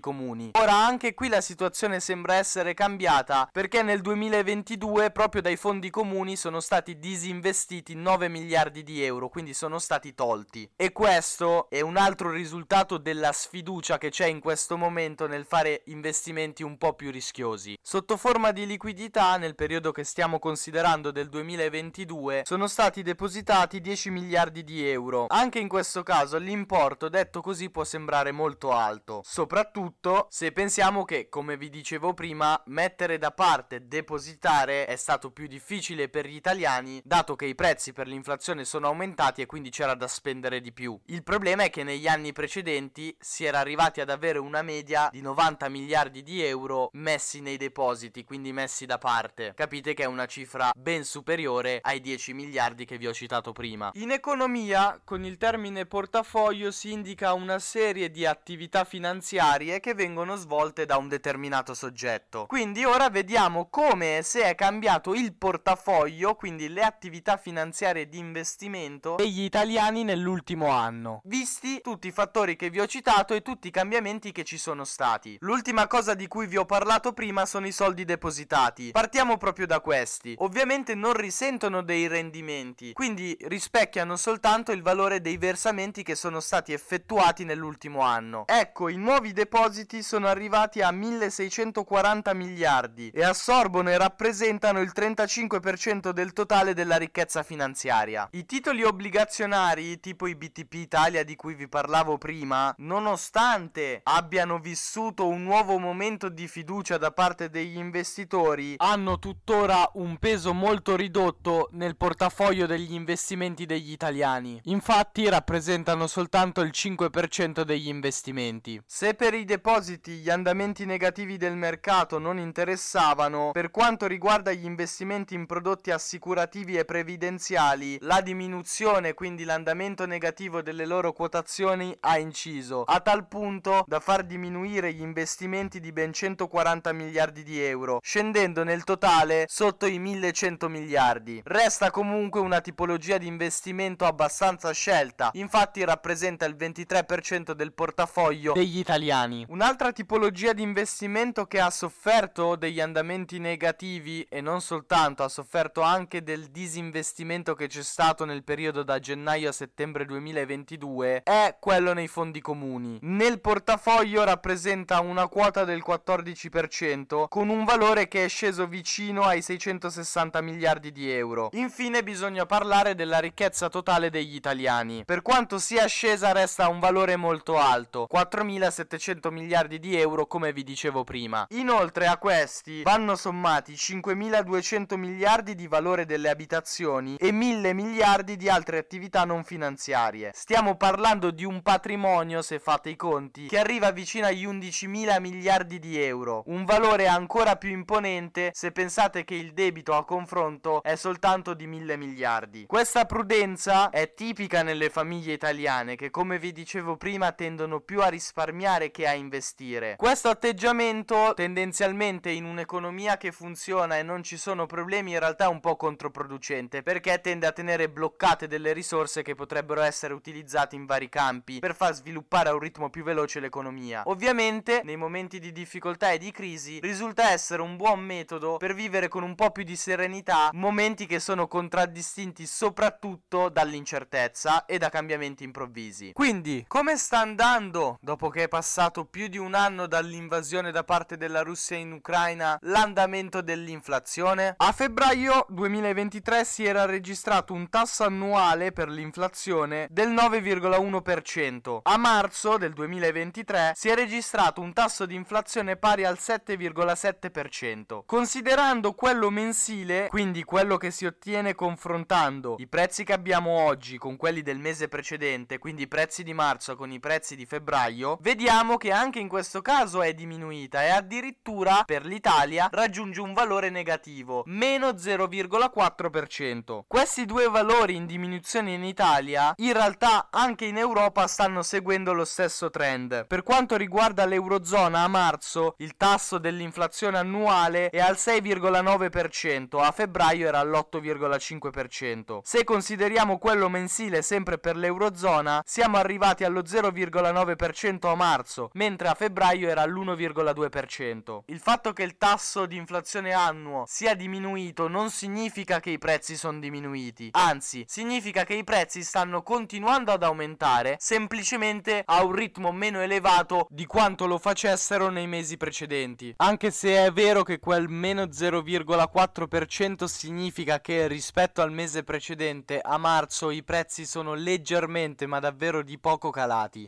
comuni. 0.00 0.52
Ora 0.54 0.72
anche 0.72 1.12
qui 1.12 1.28
la 1.28 1.42
situazione 1.42 2.00
sembra 2.00 2.36
essere 2.36 2.72
cambiata 2.72 3.46
perché 3.52 3.82
nel 3.82 4.00
2022 4.00 5.10
proprio 5.10 5.42
dai 5.42 5.56
fondi 5.56 5.90
comuni 5.90 6.34
sono 6.34 6.60
stati 6.60 6.98
disinvestiti 6.98 7.94
9 7.94 8.28
miliardi 8.28 8.82
di 8.82 9.02
euro, 9.04 9.28
quindi 9.28 9.52
sono 9.52 9.78
stati 9.78 10.14
tolti. 10.14 10.70
E 10.74 10.90
questo 10.90 11.68
è 11.68 11.82
un 11.82 11.98
altro 11.98 12.30
risultato 12.30 12.96
della 12.96 13.30
sfiducia 13.32 13.98
che 13.98 14.08
c'è 14.08 14.24
in 14.24 14.40
questo 14.40 14.78
momento 14.78 15.26
nel 15.26 15.44
fare 15.44 15.82
investimenti 15.88 16.62
un 16.62 16.78
po' 16.78 16.94
più 16.94 17.10
rischiosi. 17.10 17.76
Sotto 17.82 18.16
forma 18.16 18.52
di 18.52 18.64
liquidità, 18.64 19.36
nel 19.36 19.54
periodo 19.54 19.92
che 19.92 20.04
stiamo 20.04 20.38
considerando 20.38 21.10
del 21.10 21.28
2022, 21.28 22.44
sono 22.46 22.68
stati 22.68 23.02
depositati 23.02 23.82
10 23.82 24.08
miliardi 24.08 24.64
di 24.64 24.88
euro. 24.88 25.26
Anche 25.28 25.58
in 25.58 25.68
questo 25.68 26.02
caso 26.02 26.38
l'importo 26.38 27.10
detto 27.10 27.42
così 27.42 27.68
può 27.68 27.84
sembrare 27.84 27.96
molto 28.32 28.72
alto, 28.72 29.22
soprattutto 29.24 30.26
se 30.30 30.52
pensiamo 30.52 31.04
che, 31.04 31.28
come 31.28 31.56
vi 31.56 31.68
dicevo 31.68 32.14
prima, 32.14 32.60
mettere 32.66 33.18
da 33.18 33.30
parte, 33.32 33.86
depositare 33.86 34.86
è 34.86 34.96
stato 34.96 35.30
più 35.30 35.46
difficile 35.46 36.08
per 36.08 36.26
gli 36.26 36.34
italiani, 36.34 37.00
dato 37.04 37.36
che 37.36 37.46
i 37.46 37.54
prezzi 37.54 37.92
per 37.92 38.06
l'inflazione 38.06 38.64
sono 38.64 38.86
aumentati 38.86 39.42
e 39.42 39.46
quindi 39.46 39.70
c'era 39.70 39.94
da 39.94 40.06
spendere 40.06 40.60
di 40.60 40.72
più. 40.72 40.98
Il 41.06 41.22
problema 41.22 41.64
è 41.64 41.70
che 41.70 41.82
negli 41.82 42.06
anni 42.06 42.32
precedenti 42.32 43.16
si 43.18 43.44
era 43.44 43.58
arrivati 43.58 44.00
ad 44.00 44.10
avere 44.10 44.38
una 44.38 44.62
media 44.62 45.08
di 45.10 45.20
90 45.20 45.68
miliardi 45.68 46.22
di 46.22 46.42
euro 46.42 46.90
messi 46.92 47.40
nei 47.40 47.56
depositi, 47.56 48.24
quindi 48.24 48.52
messi 48.52 48.86
da 48.86 48.98
parte. 48.98 49.52
Capite 49.54 49.94
che 49.94 50.04
è 50.04 50.06
una 50.06 50.26
cifra 50.26 50.70
ben 50.76 51.04
superiore 51.04 51.78
ai 51.82 52.00
10 52.00 52.32
miliardi 52.32 52.84
che 52.84 52.98
vi 52.98 53.06
ho 53.06 53.12
citato 53.12 53.52
prima. 53.52 53.90
In 53.94 54.10
economia, 54.10 55.00
con 55.04 55.24
il 55.24 55.36
termine 55.36 55.86
portafoglio 55.86 56.70
si 56.70 56.92
indica 56.92 57.32
una 57.32 57.58
serie 57.58 57.86
di 57.88 58.26
attività 58.26 58.84
finanziarie 58.84 59.80
che 59.80 59.94
vengono 59.94 60.36
svolte 60.36 60.84
da 60.84 60.98
un 60.98 61.08
determinato 61.08 61.72
soggetto. 61.72 62.46
Quindi 62.46 62.84
ora 62.84 63.08
vediamo 63.08 63.68
come 63.70 64.20
se 64.22 64.42
è 64.44 64.54
cambiato 64.54 65.14
il 65.14 65.32
portafoglio, 65.32 66.34
quindi 66.34 66.68
le 66.68 66.82
attività 66.82 67.38
finanziarie 67.38 68.08
di 68.08 68.18
investimento 68.18 69.14
degli 69.16 69.42
italiani 69.42 70.04
nell'ultimo 70.04 70.68
anno, 70.68 71.22
visti 71.24 71.80
tutti 71.80 72.08
i 72.08 72.12
fattori 72.12 72.56
che 72.56 72.68
vi 72.68 72.80
ho 72.80 72.86
citato 72.86 73.32
e 73.32 73.40
tutti 73.40 73.68
i 73.68 73.70
cambiamenti 73.70 74.32
che 74.32 74.44
ci 74.44 74.58
sono 74.58 74.84
stati. 74.84 75.38
L'ultima 75.40 75.86
cosa 75.86 76.14
di 76.14 76.28
cui 76.28 76.46
vi 76.46 76.58
ho 76.58 76.66
parlato 76.66 77.12
prima 77.12 77.46
sono 77.46 77.66
i 77.66 77.72
soldi 77.72 78.04
depositati. 78.04 78.90
Partiamo 78.90 79.38
proprio 79.38 79.66
da 79.66 79.80
questi. 79.80 80.34
Ovviamente 80.38 80.94
non 80.94 81.14
risentono 81.14 81.82
dei 81.82 82.06
rendimenti, 82.06 82.92
quindi 82.92 83.36
rispecchiano 83.42 84.16
soltanto 84.16 84.72
il 84.72 84.82
valore 84.82 85.20
dei 85.20 85.38
versamenti 85.38 86.02
che 86.02 86.14
sono 86.14 86.40
stati 86.40 86.72
effettuati 86.72 87.44
nell'ultimo 87.44 87.76
anno. 88.00 88.44
Ecco, 88.46 88.88
i 88.88 88.96
nuovi 88.96 89.32
depositi 89.32 90.02
sono 90.02 90.26
arrivati 90.26 90.80
a 90.82 90.90
1640 90.90 92.34
miliardi 92.34 93.10
e 93.14 93.22
assorbono 93.22 93.90
e 93.90 93.96
rappresentano 93.96 94.80
il 94.80 94.90
35% 94.94 96.10
del 96.10 96.32
totale 96.32 96.74
della 96.74 96.96
ricchezza 96.96 97.42
finanziaria. 97.42 98.28
I 98.32 98.44
titoli 98.46 98.82
obbligazionari, 98.82 100.00
tipo 100.00 100.26
i 100.26 100.34
BTP 100.34 100.74
Italia 100.74 101.22
di 101.22 101.36
cui 101.36 101.54
vi 101.54 101.68
parlavo 101.68 102.18
prima, 102.18 102.74
nonostante 102.78 104.00
abbiano 104.02 104.58
vissuto 104.58 105.28
un 105.28 105.42
nuovo 105.44 105.78
momento 105.78 106.28
di 106.28 106.48
fiducia 106.48 106.98
da 106.98 107.12
parte 107.12 107.50
degli 107.50 107.76
investitori, 107.76 108.74
hanno 108.78 109.18
tuttora 109.18 109.90
un 109.94 110.16
peso 110.18 110.52
molto 110.52 110.96
ridotto 110.96 111.68
nel 111.72 111.96
portafoglio 111.96 112.66
degli 112.66 112.94
investimenti 112.94 113.66
degli 113.66 113.92
italiani. 113.92 114.60
Infatti 114.64 115.28
rappresentano 115.28 116.06
soltanto 116.06 116.62
il 116.62 116.70
5% 116.72 117.62
degli 117.68 117.88
investimenti. 117.88 118.80
Se 118.86 119.12
per 119.12 119.34
i 119.34 119.44
depositi 119.44 120.12
gli 120.12 120.30
andamenti 120.30 120.86
negativi 120.86 121.36
del 121.36 121.54
mercato 121.54 122.18
non 122.18 122.38
interessavano, 122.38 123.50
per 123.52 123.70
quanto 123.70 124.06
riguarda 124.06 124.52
gli 124.52 124.64
investimenti 124.64 125.34
in 125.34 125.44
prodotti 125.44 125.90
assicurativi 125.90 126.78
e 126.78 126.86
previdenziali, 126.86 127.98
la 128.00 128.22
diminuzione, 128.22 129.12
quindi 129.12 129.44
l'andamento 129.44 130.06
negativo 130.06 130.62
delle 130.62 130.86
loro 130.86 131.12
quotazioni 131.12 131.94
ha 132.00 132.16
inciso, 132.18 132.84
a 132.84 133.00
tal 133.00 133.28
punto 133.28 133.84
da 133.86 134.00
far 134.00 134.24
diminuire 134.24 134.94
gli 134.94 135.02
investimenti 135.02 135.78
di 135.78 135.92
ben 135.92 136.14
140 136.14 136.92
miliardi 136.94 137.42
di 137.42 137.60
euro, 137.60 137.98
scendendo 138.02 138.64
nel 138.64 138.84
totale 138.84 139.44
sotto 139.46 139.84
i 139.84 139.98
1100 139.98 140.68
miliardi. 140.70 141.42
Resta 141.44 141.90
comunque 141.90 142.40
una 142.40 142.62
tipologia 142.62 143.18
di 143.18 143.26
investimento 143.26 144.06
abbastanza 144.06 144.72
scelta, 144.72 145.28
infatti 145.34 145.84
rappresenta 145.84 146.46
il 146.46 146.56
23% 146.56 147.56
del 147.58 147.72
portafoglio 147.72 148.52
degli 148.52 148.78
italiani. 148.78 149.44
Un'altra 149.48 149.90
tipologia 149.90 150.52
di 150.52 150.62
investimento 150.62 151.46
che 151.46 151.58
ha 151.58 151.70
sofferto 151.70 152.54
degli 152.54 152.80
andamenti 152.80 153.40
negativi 153.40 154.22
e 154.30 154.40
non 154.40 154.60
soltanto, 154.60 155.24
ha 155.24 155.28
sofferto 155.28 155.80
anche 155.82 156.22
del 156.22 156.46
disinvestimento 156.46 157.54
che 157.54 157.66
c'è 157.66 157.82
stato 157.82 158.24
nel 158.24 158.44
periodo 158.44 158.84
da 158.84 159.00
gennaio 159.00 159.48
a 159.48 159.52
settembre 159.52 160.04
2022 160.04 161.24
è 161.24 161.56
quello 161.58 161.92
nei 161.92 162.06
fondi 162.06 162.40
comuni. 162.40 162.98
Nel 163.02 163.40
portafoglio 163.40 164.22
rappresenta 164.22 165.00
una 165.00 165.26
quota 165.26 165.64
del 165.64 165.82
14% 165.84 167.26
con 167.28 167.48
un 167.48 167.64
valore 167.64 168.06
che 168.06 168.24
è 168.24 168.28
sceso 168.28 168.68
vicino 168.68 169.24
ai 169.24 169.42
660 169.42 170.40
miliardi 170.42 170.92
di 170.92 171.10
euro. 171.10 171.48
Infine 171.54 172.04
bisogna 172.04 172.46
parlare 172.46 172.94
della 172.94 173.18
ricchezza 173.18 173.68
totale 173.68 174.10
degli 174.10 174.36
italiani. 174.36 175.04
Per 175.04 175.22
quanto 175.22 175.58
sia 175.58 175.86
scesa 175.86 176.30
resta 176.30 176.68
un 176.68 176.78
valore 176.78 177.16
molto 177.16 177.47
molto 177.48 177.58
alto, 177.58 178.08
4.700 178.12 179.30
miliardi 179.30 179.78
di 179.78 179.96
euro 179.96 180.26
come 180.26 180.52
vi 180.52 180.62
dicevo 180.62 181.04
prima. 181.04 181.46
Inoltre 181.50 182.06
a 182.06 182.18
questi 182.18 182.82
vanno 182.82 183.16
sommati 183.16 183.72
5.200 183.72 184.96
miliardi 184.96 185.54
di 185.54 185.66
valore 185.66 186.04
delle 186.04 186.28
abitazioni 186.28 187.16
e 187.16 187.30
1.000 187.30 187.72
miliardi 187.72 188.36
di 188.36 188.48
altre 188.48 188.78
attività 188.78 189.24
non 189.24 189.44
finanziarie. 189.44 190.32
Stiamo 190.34 190.76
parlando 190.76 191.30
di 191.30 191.44
un 191.44 191.62
patrimonio, 191.62 192.42
se 192.42 192.58
fate 192.58 192.90
i 192.90 192.96
conti, 192.96 193.46
che 193.46 193.58
arriva 193.58 193.90
vicino 193.92 194.26
agli 194.26 194.46
11.000 194.46 195.20
miliardi 195.20 195.78
di 195.78 196.00
euro, 196.00 196.42
un 196.46 196.64
valore 196.64 197.06
ancora 197.06 197.56
più 197.56 197.70
imponente 197.70 198.50
se 198.52 198.72
pensate 198.72 199.24
che 199.24 199.34
il 199.34 199.52
debito 199.52 199.94
a 199.94 200.04
confronto 200.04 200.82
è 200.82 200.96
soltanto 200.96 201.54
di 201.54 201.66
1.000 201.66 201.96
miliardi. 201.96 202.66
Questa 202.66 203.04
prudenza 203.06 203.90
è 203.90 204.12
tipica 204.12 204.62
nelle 204.62 204.90
famiglie 204.90 205.32
italiane 205.32 205.96
che 205.96 206.10
come 206.10 206.38
vi 206.38 206.52
dicevo 206.52 206.96
prima 206.96 207.32
tendono 207.38 207.78
più 207.78 208.02
a 208.02 208.08
risparmiare 208.08 208.90
che 208.90 209.06
a 209.06 209.12
investire. 209.12 209.94
Questo 209.96 210.28
atteggiamento 210.28 211.34
tendenzialmente 211.36 212.30
in 212.30 212.44
un'economia 212.44 213.16
che 213.16 213.30
funziona 213.30 213.96
e 213.96 214.02
non 214.02 214.24
ci 214.24 214.36
sono 214.36 214.66
problemi 214.66 215.12
in 215.12 215.20
realtà 215.20 215.44
è 215.44 215.48
un 215.48 215.60
po' 215.60 215.76
controproducente 215.76 216.82
perché 216.82 217.20
tende 217.20 217.46
a 217.46 217.52
tenere 217.52 217.88
bloccate 217.88 218.48
delle 218.48 218.72
risorse 218.72 219.22
che 219.22 219.36
potrebbero 219.36 219.82
essere 219.82 220.14
utilizzate 220.14 220.74
in 220.74 220.84
vari 220.84 221.08
campi 221.08 221.60
per 221.60 221.76
far 221.76 221.94
sviluppare 221.94 222.48
a 222.48 222.54
un 222.54 222.58
ritmo 222.58 222.90
più 222.90 223.04
veloce 223.04 223.38
l'economia. 223.38 224.02
Ovviamente 224.06 224.80
nei 224.82 224.96
momenti 224.96 225.38
di 225.38 225.52
difficoltà 225.52 226.10
e 226.10 226.18
di 226.18 226.32
crisi 226.32 226.80
risulta 226.82 227.30
essere 227.30 227.62
un 227.62 227.76
buon 227.76 228.00
metodo 228.00 228.56
per 228.56 228.74
vivere 228.74 229.06
con 229.06 229.22
un 229.22 229.36
po' 229.36 229.52
più 229.52 229.62
di 229.62 229.76
serenità 229.76 230.50
momenti 230.54 231.06
che 231.06 231.20
sono 231.20 231.46
contraddistinti 231.46 232.46
soprattutto 232.46 233.48
dall'incertezza 233.48 234.64
e 234.64 234.78
da 234.78 234.88
cambiamenti 234.88 235.44
improvvisi. 235.44 236.10
Quindi, 236.12 236.64
come 236.66 236.96
sta 236.96 237.27
andando 237.28 237.98
dopo 238.00 238.30
che 238.30 238.44
è 238.44 238.48
passato 238.48 239.04
più 239.04 239.28
di 239.28 239.36
un 239.36 239.54
anno 239.54 239.86
dall'invasione 239.86 240.72
da 240.72 240.82
parte 240.82 241.18
della 241.18 241.42
Russia 241.42 241.76
in 241.76 241.92
Ucraina 241.92 242.58
l'andamento 242.62 243.42
dell'inflazione? 243.42 244.54
A 244.56 244.72
febbraio 244.72 245.44
2023 245.50 246.44
si 246.44 246.64
era 246.64 246.86
registrato 246.86 247.52
un 247.52 247.68
tasso 247.68 248.04
annuale 248.04 248.72
per 248.72 248.88
l'inflazione 248.88 249.88
del 249.90 250.08
9,1%. 250.10 251.80
A 251.82 251.96
marzo 251.98 252.56
del 252.56 252.72
2023 252.72 253.72
si 253.74 253.90
è 253.90 253.94
registrato 253.94 254.62
un 254.62 254.72
tasso 254.72 255.04
di 255.04 255.14
inflazione 255.14 255.76
pari 255.76 256.04
al 256.04 256.16
7,7%. 256.18 258.04
Considerando 258.06 258.94
quello 258.94 259.28
mensile, 259.28 260.06
quindi 260.08 260.44
quello 260.44 260.78
che 260.78 260.90
si 260.90 261.04
ottiene 261.04 261.54
confrontando 261.54 262.56
i 262.58 262.66
prezzi 262.66 263.04
che 263.04 263.12
abbiamo 263.12 263.50
oggi 263.50 263.98
con 263.98 264.16
quelli 264.16 264.40
del 264.40 264.58
mese 264.58 264.88
precedente, 264.88 265.58
quindi 265.58 265.82
i 265.82 265.88
prezzi 265.88 266.22
di 266.22 266.32
marzo 266.32 266.74
con 266.74 266.90
i 266.90 266.98
prezzi 266.98 267.07
di 267.08 267.46
febbraio, 267.46 268.18
vediamo 268.20 268.76
che 268.76 268.92
anche 268.92 269.18
in 269.18 269.28
questo 269.28 269.62
caso 269.62 270.02
è 270.02 270.12
diminuita 270.12 270.84
e 270.84 270.90
addirittura 270.90 271.82
per 271.86 272.04
l'Italia 272.04 272.68
raggiunge 272.70 273.22
un 273.22 273.32
valore 273.32 273.70
negativo, 273.70 274.42
meno 274.46 274.90
0,4%. 274.90 276.80
Questi 276.86 277.24
due 277.24 277.48
valori 277.48 277.94
in 277.94 278.04
diminuzione 278.04 278.74
in 278.74 278.84
Italia, 278.84 279.54
in 279.56 279.72
realtà 279.72 280.28
anche 280.30 280.66
in 280.66 280.76
Europa 280.76 281.26
stanno 281.26 281.62
seguendo 281.62 282.12
lo 282.12 282.26
stesso 282.26 282.68
trend. 282.68 283.26
Per 283.26 283.42
quanto 283.42 283.76
riguarda 283.76 284.26
l'Eurozona 284.26 285.00
a 285.00 285.08
marzo, 285.08 285.76
il 285.78 285.96
tasso 285.96 286.36
dell'inflazione 286.36 287.16
annuale 287.16 287.88
è 287.88 288.00
al 288.00 288.16
6,9%, 288.16 289.82
a 289.82 289.90
febbraio 289.92 290.46
era 290.46 290.58
all'8,5%. 290.58 292.40
Se 292.42 292.64
consideriamo 292.64 293.38
quello 293.38 293.70
mensile 293.70 294.20
sempre 294.20 294.58
per 294.58 294.76
l'Eurozona, 294.76 295.62
siamo 295.64 295.96
arrivati 295.96 296.44
allo 296.44 296.66
0,9% 296.98 298.08
a 298.08 298.14
marzo, 298.14 298.70
mentre 298.74 299.08
a 299.08 299.14
febbraio 299.14 299.68
era 299.68 299.82
all'1,2%. 299.82 301.40
Il 301.46 301.60
fatto 301.60 301.92
che 301.92 302.02
il 302.02 302.16
tasso 302.18 302.66
di 302.66 302.76
inflazione 302.76 303.32
annuo 303.32 303.84
sia 303.86 304.14
diminuito 304.14 304.88
non 304.88 305.10
significa 305.10 305.80
che 305.80 305.90
i 305.90 305.98
prezzi 305.98 306.36
sono 306.36 306.58
diminuiti, 306.58 307.28
anzi, 307.32 307.84
significa 307.86 308.44
che 308.44 308.54
i 308.54 308.64
prezzi 308.64 309.02
stanno 309.02 309.42
continuando 309.42 310.12
ad 310.12 310.22
aumentare 310.22 310.96
semplicemente 310.98 312.02
a 312.04 312.24
un 312.24 312.32
ritmo 312.32 312.72
meno 312.72 313.00
elevato 313.00 313.66
di 313.70 313.86
quanto 313.86 314.26
lo 314.26 314.38
facessero 314.38 315.08
nei 315.08 315.26
mesi 315.26 315.56
precedenti. 315.56 316.34
Anche 316.38 316.70
se 316.70 317.04
è 317.04 317.12
vero 317.12 317.42
che 317.42 317.58
quel 317.58 317.88
meno 317.88 318.24
0,4% 318.24 320.04
significa 320.04 320.80
che 320.80 321.06
rispetto 321.06 321.62
al 321.62 321.72
mese 321.72 322.02
precedente 322.02 322.80
a 322.80 322.98
marzo 322.98 323.50
i 323.50 323.62
prezzi 323.62 324.06
sono 324.06 324.34
leggermente 324.34 325.26
ma 325.26 325.38
davvero 325.38 325.82
di 325.82 325.98
poco 325.98 326.30
calati. 326.30 326.87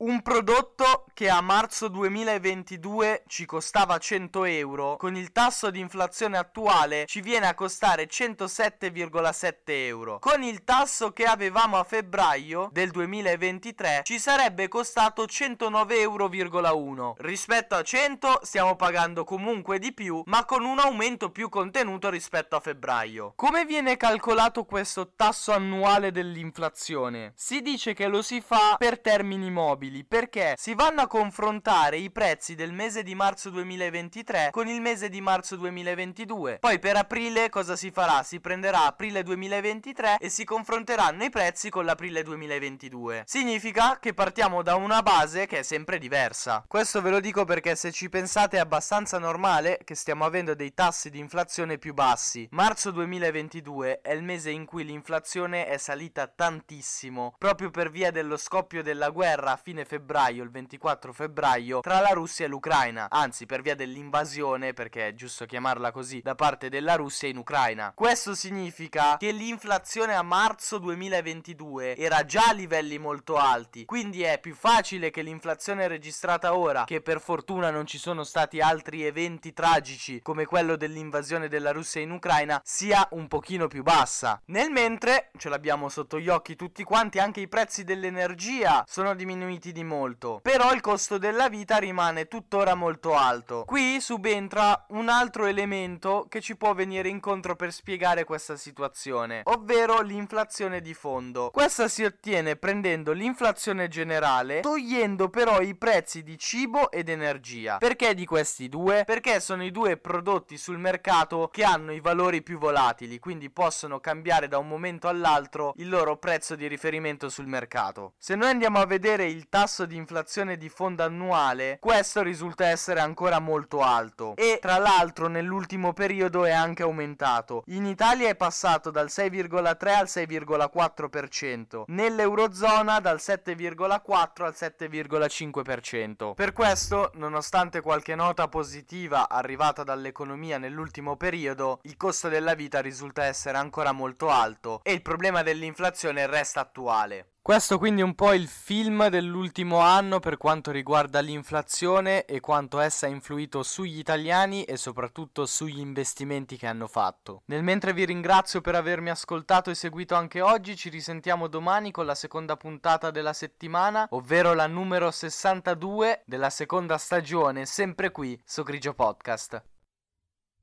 Un 0.00 0.22
prodotto 0.22 1.04
che 1.12 1.28
a 1.28 1.42
marzo 1.42 1.88
2022 1.88 3.24
ci 3.26 3.44
costava 3.44 3.98
100 3.98 4.44
euro, 4.44 4.96
con 4.96 5.14
il 5.14 5.30
tasso 5.30 5.70
di 5.70 5.78
inflazione 5.78 6.38
attuale 6.38 7.04
ci 7.04 7.20
viene 7.20 7.46
a 7.46 7.52
costare 7.52 8.08
107,7 8.08 9.52
euro. 9.66 10.18
Con 10.18 10.42
il 10.42 10.64
tasso 10.64 11.12
che 11.12 11.24
avevamo 11.24 11.76
a 11.76 11.84
febbraio 11.84 12.70
del 12.72 12.90
2023 12.90 14.00
ci 14.04 14.18
sarebbe 14.18 14.68
costato 14.68 15.24
109,1 15.24 16.64
euro. 16.64 17.14
Rispetto 17.18 17.74
a 17.74 17.82
100 17.82 18.38
stiamo 18.40 18.76
pagando 18.76 19.24
comunque 19.24 19.78
di 19.78 19.92
più, 19.92 20.22
ma 20.24 20.46
con 20.46 20.64
un 20.64 20.78
aumento 20.78 21.30
più 21.30 21.50
contenuto 21.50 22.08
rispetto 22.08 22.56
a 22.56 22.60
febbraio. 22.60 23.34
Come 23.36 23.66
viene 23.66 23.98
calcolato 23.98 24.64
questo 24.64 25.12
tasso 25.14 25.52
annuale 25.52 26.10
dell'inflazione? 26.10 27.34
Si 27.36 27.60
dice 27.60 27.92
che 27.92 28.06
lo 28.06 28.22
si 28.22 28.40
fa 28.40 28.76
per 28.78 28.98
termini 28.98 29.50
mobili 29.50 29.88
perché 30.06 30.54
si 30.56 30.74
vanno 30.74 31.02
a 31.02 31.06
confrontare 31.06 31.96
i 31.96 32.10
prezzi 32.10 32.54
del 32.54 32.72
mese 32.72 33.02
di 33.02 33.14
marzo 33.14 33.50
2023 33.50 34.48
con 34.50 34.68
il 34.68 34.80
mese 34.80 35.08
di 35.08 35.20
marzo 35.20 35.56
2022. 35.56 36.58
Poi 36.60 36.78
per 36.78 36.96
aprile 36.96 37.48
cosa 37.48 37.76
si 37.76 37.90
farà? 37.90 38.22
Si 38.22 38.40
prenderà 38.40 38.86
aprile 38.86 39.22
2023 39.22 40.18
e 40.18 40.28
si 40.28 40.44
confronteranno 40.44 41.24
i 41.24 41.30
prezzi 41.30 41.70
con 41.70 41.84
l'aprile 41.84 42.22
2022. 42.22 43.24
Significa 43.26 43.98
che 43.98 44.14
partiamo 44.14 44.62
da 44.62 44.76
una 44.76 45.02
base 45.02 45.46
che 45.46 45.58
è 45.58 45.62
sempre 45.62 45.98
diversa. 45.98 46.64
Questo 46.66 47.02
ve 47.02 47.10
lo 47.10 47.20
dico 47.20 47.44
perché 47.44 47.74
se 47.74 47.92
ci 47.92 48.08
pensate 48.08 48.56
è 48.56 48.60
abbastanza 48.60 49.18
normale 49.18 49.80
che 49.84 49.94
stiamo 49.94 50.24
avendo 50.24 50.54
dei 50.54 50.72
tassi 50.74 51.10
di 51.10 51.18
inflazione 51.18 51.78
più 51.78 51.94
bassi. 51.94 52.48
Marzo 52.52 52.90
2022 52.90 54.00
è 54.00 54.12
il 54.12 54.22
mese 54.22 54.50
in 54.50 54.64
cui 54.64 54.84
l'inflazione 54.84 55.66
è 55.66 55.76
salita 55.76 56.26
tantissimo 56.26 57.34
proprio 57.38 57.70
per 57.70 57.90
via 57.90 58.10
dello 58.10 58.36
scoppio 58.36 58.82
della 58.82 59.10
guerra 59.10 59.52
a 59.52 59.56
fine 59.56 59.79
fine 59.80 59.84
febbraio, 59.84 60.42
il 60.42 60.50
24 60.50 61.12
febbraio, 61.12 61.80
tra 61.80 62.00
la 62.00 62.10
Russia 62.10 62.44
e 62.44 62.48
l'Ucraina, 62.48 63.08
anzi 63.10 63.46
per 63.46 63.62
via 63.62 63.74
dell'invasione, 63.74 64.72
perché 64.72 65.08
è 65.08 65.14
giusto 65.14 65.46
chiamarla 65.46 65.90
così, 65.92 66.20
da 66.20 66.34
parte 66.34 66.68
della 66.68 66.94
Russia 66.94 67.28
in 67.28 67.36
Ucraina. 67.36 67.92
Questo 67.94 68.34
significa 68.34 69.16
che 69.16 69.30
l'inflazione 69.30 70.14
a 70.14 70.22
marzo 70.22 70.78
2022 70.78 71.96
era 71.96 72.24
già 72.24 72.48
a 72.48 72.52
livelli 72.52 72.98
molto 72.98 73.36
alti, 73.36 73.84
quindi 73.84 74.22
è 74.22 74.38
più 74.40 74.54
facile 74.54 75.10
che 75.10 75.22
l'inflazione 75.22 75.88
registrata 75.88 76.56
ora, 76.56 76.84
che 76.84 77.00
per 77.00 77.20
fortuna 77.20 77.70
non 77.70 77.86
ci 77.86 77.98
sono 77.98 78.24
stati 78.24 78.60
altri 78.60 79.04
eventi 79.04 79.52
tragici 79.52 80.20
come 80.22 80.44
quello 80.44 80.76
dell'invasione 80.76 81.48
della 81.48 81.72
Russia 81.72 82.00
in 82.00 82.10
Ucraina, 82.10 82.60
sia 82.64 83.06
un 83.12 83.28
pochino 83.28 83.68
più 83.68 83.82
bassa. 83.82 84.40
Nel 84.46 84.70
mentre, 84.70 85.30
ce 85.36 85.48
l'abbiamo 85.48 85.88
sotto 85.88 86.18
gli 86.18 86.28
occhi 86.28 86.56
tutti 86.56 86.82
quanti, 86.84 87.18
anche 87.18 87.40
i 87.40 87.48
prezzi 87.48 87.84
dell'energia 87.84 88.84
sono 88.86 89.14
diminuiti 89.14 89.69
diminuiti 89.70 89.78
di 89.80 89.84
molto, 89.84 90.40
però 90.42 90.72
il 90.72 90.80
costo 90.80 91.18
della 91.18 91.48
vita 91.48 91.78
rimane 91.78 92.26
tuttora 92.26 92.74
molto 92.74 93.16
alto. 93.16 93.64
Qui 93.66 94.00
subentra 94.00 94.86
un 94.90 95.08
altro 95.08 95.46
elemento 95.46 96.26
che 96.28 96.40
ci 96.40 96.56
può 96.56 96.74
venire 96.74 97.08
incontro 97.08 97.56
per 97.56 97.72
spiegare 97.72 98.24
questa 98.24 98.56
situazione, 98.56 99.40
ovvero 99.44 100.00
l'inflazione 100.00 100.80
di 100.80 100.94
fondo. 100.94 101.50
Questa 101.50 101.88
si 101.88 102.04
ottiene 102.04 102.56
prendendo 102.56 103.12
l'inflazione 103.12 103.88
generale, 103.88 104.60
togliendo 104.60 105.28
però 105.28 105.60
i 105.60 105.74
prezzi 105.74 106.22
di 106.22 106.38
cibo 106.38 106.90
ed 106.90 107.08
energia. 107.08 107.78
Perché 107.78 108.14
di 108.14 108.26
questi 108.26 108.68
due? 108.68 109.04
Perché 109.04 109.40
sono 109.40 109.64
i 109.64 109.70
due 109.70 109.96
prodotti 109.96 110.56
sul 110.56 110.78
mercato 110.78 111.48
che 111.52 111.64
hanno 111.64 111.92
i 111.92 112.00
valori 112.00 112.42
più 112.42 112.58
volatili, 112.58 113.18
quindi 113.18 113.50
possono 113.50 114.00
cambiare 114.00 114.48
da 114.48 114.58
un 114.58 114.68
momento 114.68 115.08
all'altro 115.08 115.72
il 115.76 115.88
loro 115.88 116.16
prezzo 116.16 116.54
di 116.54 116.66
riferimento 116.66 117.28
sul 117.28 117.46
mercato. 117.46 118.14
Se 118.18 118.34
noi 118.34 118.50
andiamo 118.50 118.78
a 118.78 118.86
vedere 118.86 119.26
il 119.26 119.48
tasso 119.48 119.59
di 119.84 119.96
inflazione 119.96 120.56
di 120.56 120.70
fondo 120.70 121.02
annuale, 121.02 121.76
questo 121.80 122.22
risulta 122.22 122.66
essere 122.66 123.00
ancora 123.00 123.40
molto 123.40 123.82
alto 123.82 124.34
e 124.36 124.58
tra 124.58 124.78
l'altro 124.78 125.28
nell'ultimo 125.28 125.92
periodo 125.92 126.46
è 126.46 126.50
anche 126.50 126.82
aumentato. 126.82 127.62
In 127.66 127.84
Italia 127.84 128.28
è 128.28 128.36
passato 128.36 128.90
dal 128.90 129.08
6,3 129.08 129.88
al 129.94 130.06
6,4%, 130.06 131.82
nell'Eurozona 131.88 133.00
dal 133.00 133.18
7,4 133.18 134.44
al 134.44 134.54
7,5%. 134.56 136.34
Per 136.34 136.52
questo, 136.54 137.10
nonostante 137.16 137.82
qualche 137.82 138.14
nota 138.14 138.48
positiva 138.48 139.28
arrivata 139.28 139.84
dall'economia 139.84 140.56
nell'ultimo 140.56 141.16
periodo, 141.16 141.80
il 141.82 141.98
costo 141.98 142.28
della 142.28 142.54
vita 142.54 142.80
risulta 142.80 143.24
essere 143.24 143.58
ancora 143.58 143.92
molto 143.92 144.30
alto 144.30 144.80
e 144.82 144.92
il 144.92 145.02
problema 145.02 145.42
dell'inflazione 145.42 146.26
resta 146.26 146.60
attuale. 146.60 147.29
Questo 147.50 147.78
quindi 147.78 148.00
è 148.00 148.04
un 148.04 148.14
po' 148.14 148.32
il 148.32 148.46
film 148.46 149.08
dell'ultimo 149.08 149.80
anno 149.80 150.20
per 150.20 150.36
quanto 150.36 150.70
riguarda 150.70 151.18
l'inflazione 151.18 152.24
e 152.24 152.38
quanto 152.38 152.78
essa 152.78 153.06
ha 153.06 153.08
influito 153.08 153.64
sugli 153.64 153.98
italiani 153.98 154.62
e 154.62 154.76
soprattutto 154.76 155.46
sugli 155.46 155.80
investimenti 155.80 156.56
che 156.56 156.68
hanno 156.68 156.86
fatto. 156.86 157.42
Nel 157.46 157.64
mentre 157.64 157.92
vi 157.92 158.04
ringrazio 158.04 158.60
per 158.60 158.76
avermi 158.76 159.10
ascoltato 159.10 159.68
e 159.68 159.74
seguito 159.74 160.14
anche 160.14 160.40
oggi, 160.40 160.76
ci 160.76 160.90
risentiamo 160.90 161.48
domani 161.48 161.90
con 161.90 162.06
la 162.06 162.14
seconda 162.14 162.56
puntata 162.56 163.10
della 163.10 163.32
settimana, 163.32 164.06
ovvero 164.10 164.54
la 164.54 164.68
numero 164.68 165.10
62 165.10 166.22
della 166.26 166.50
seconda 166.50 166.98
stagione, 166.98 167.66
sempre 167.66 168.12
qui 168.12 168.40
su 168.44 168.62
Grigio 168.62 168.94
Podcast. 168.94 169.60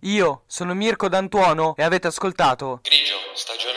Io 0.02 0.44
sono 0.46 0.74
Mirko 0.74 1.10
D'Antuono 1.10 1.76
e 1.76 1.84
avete 1.84 2.08
ascoltato 2.08 2.80
Grigio, 2.82 3.16
stagione 3.34 3.77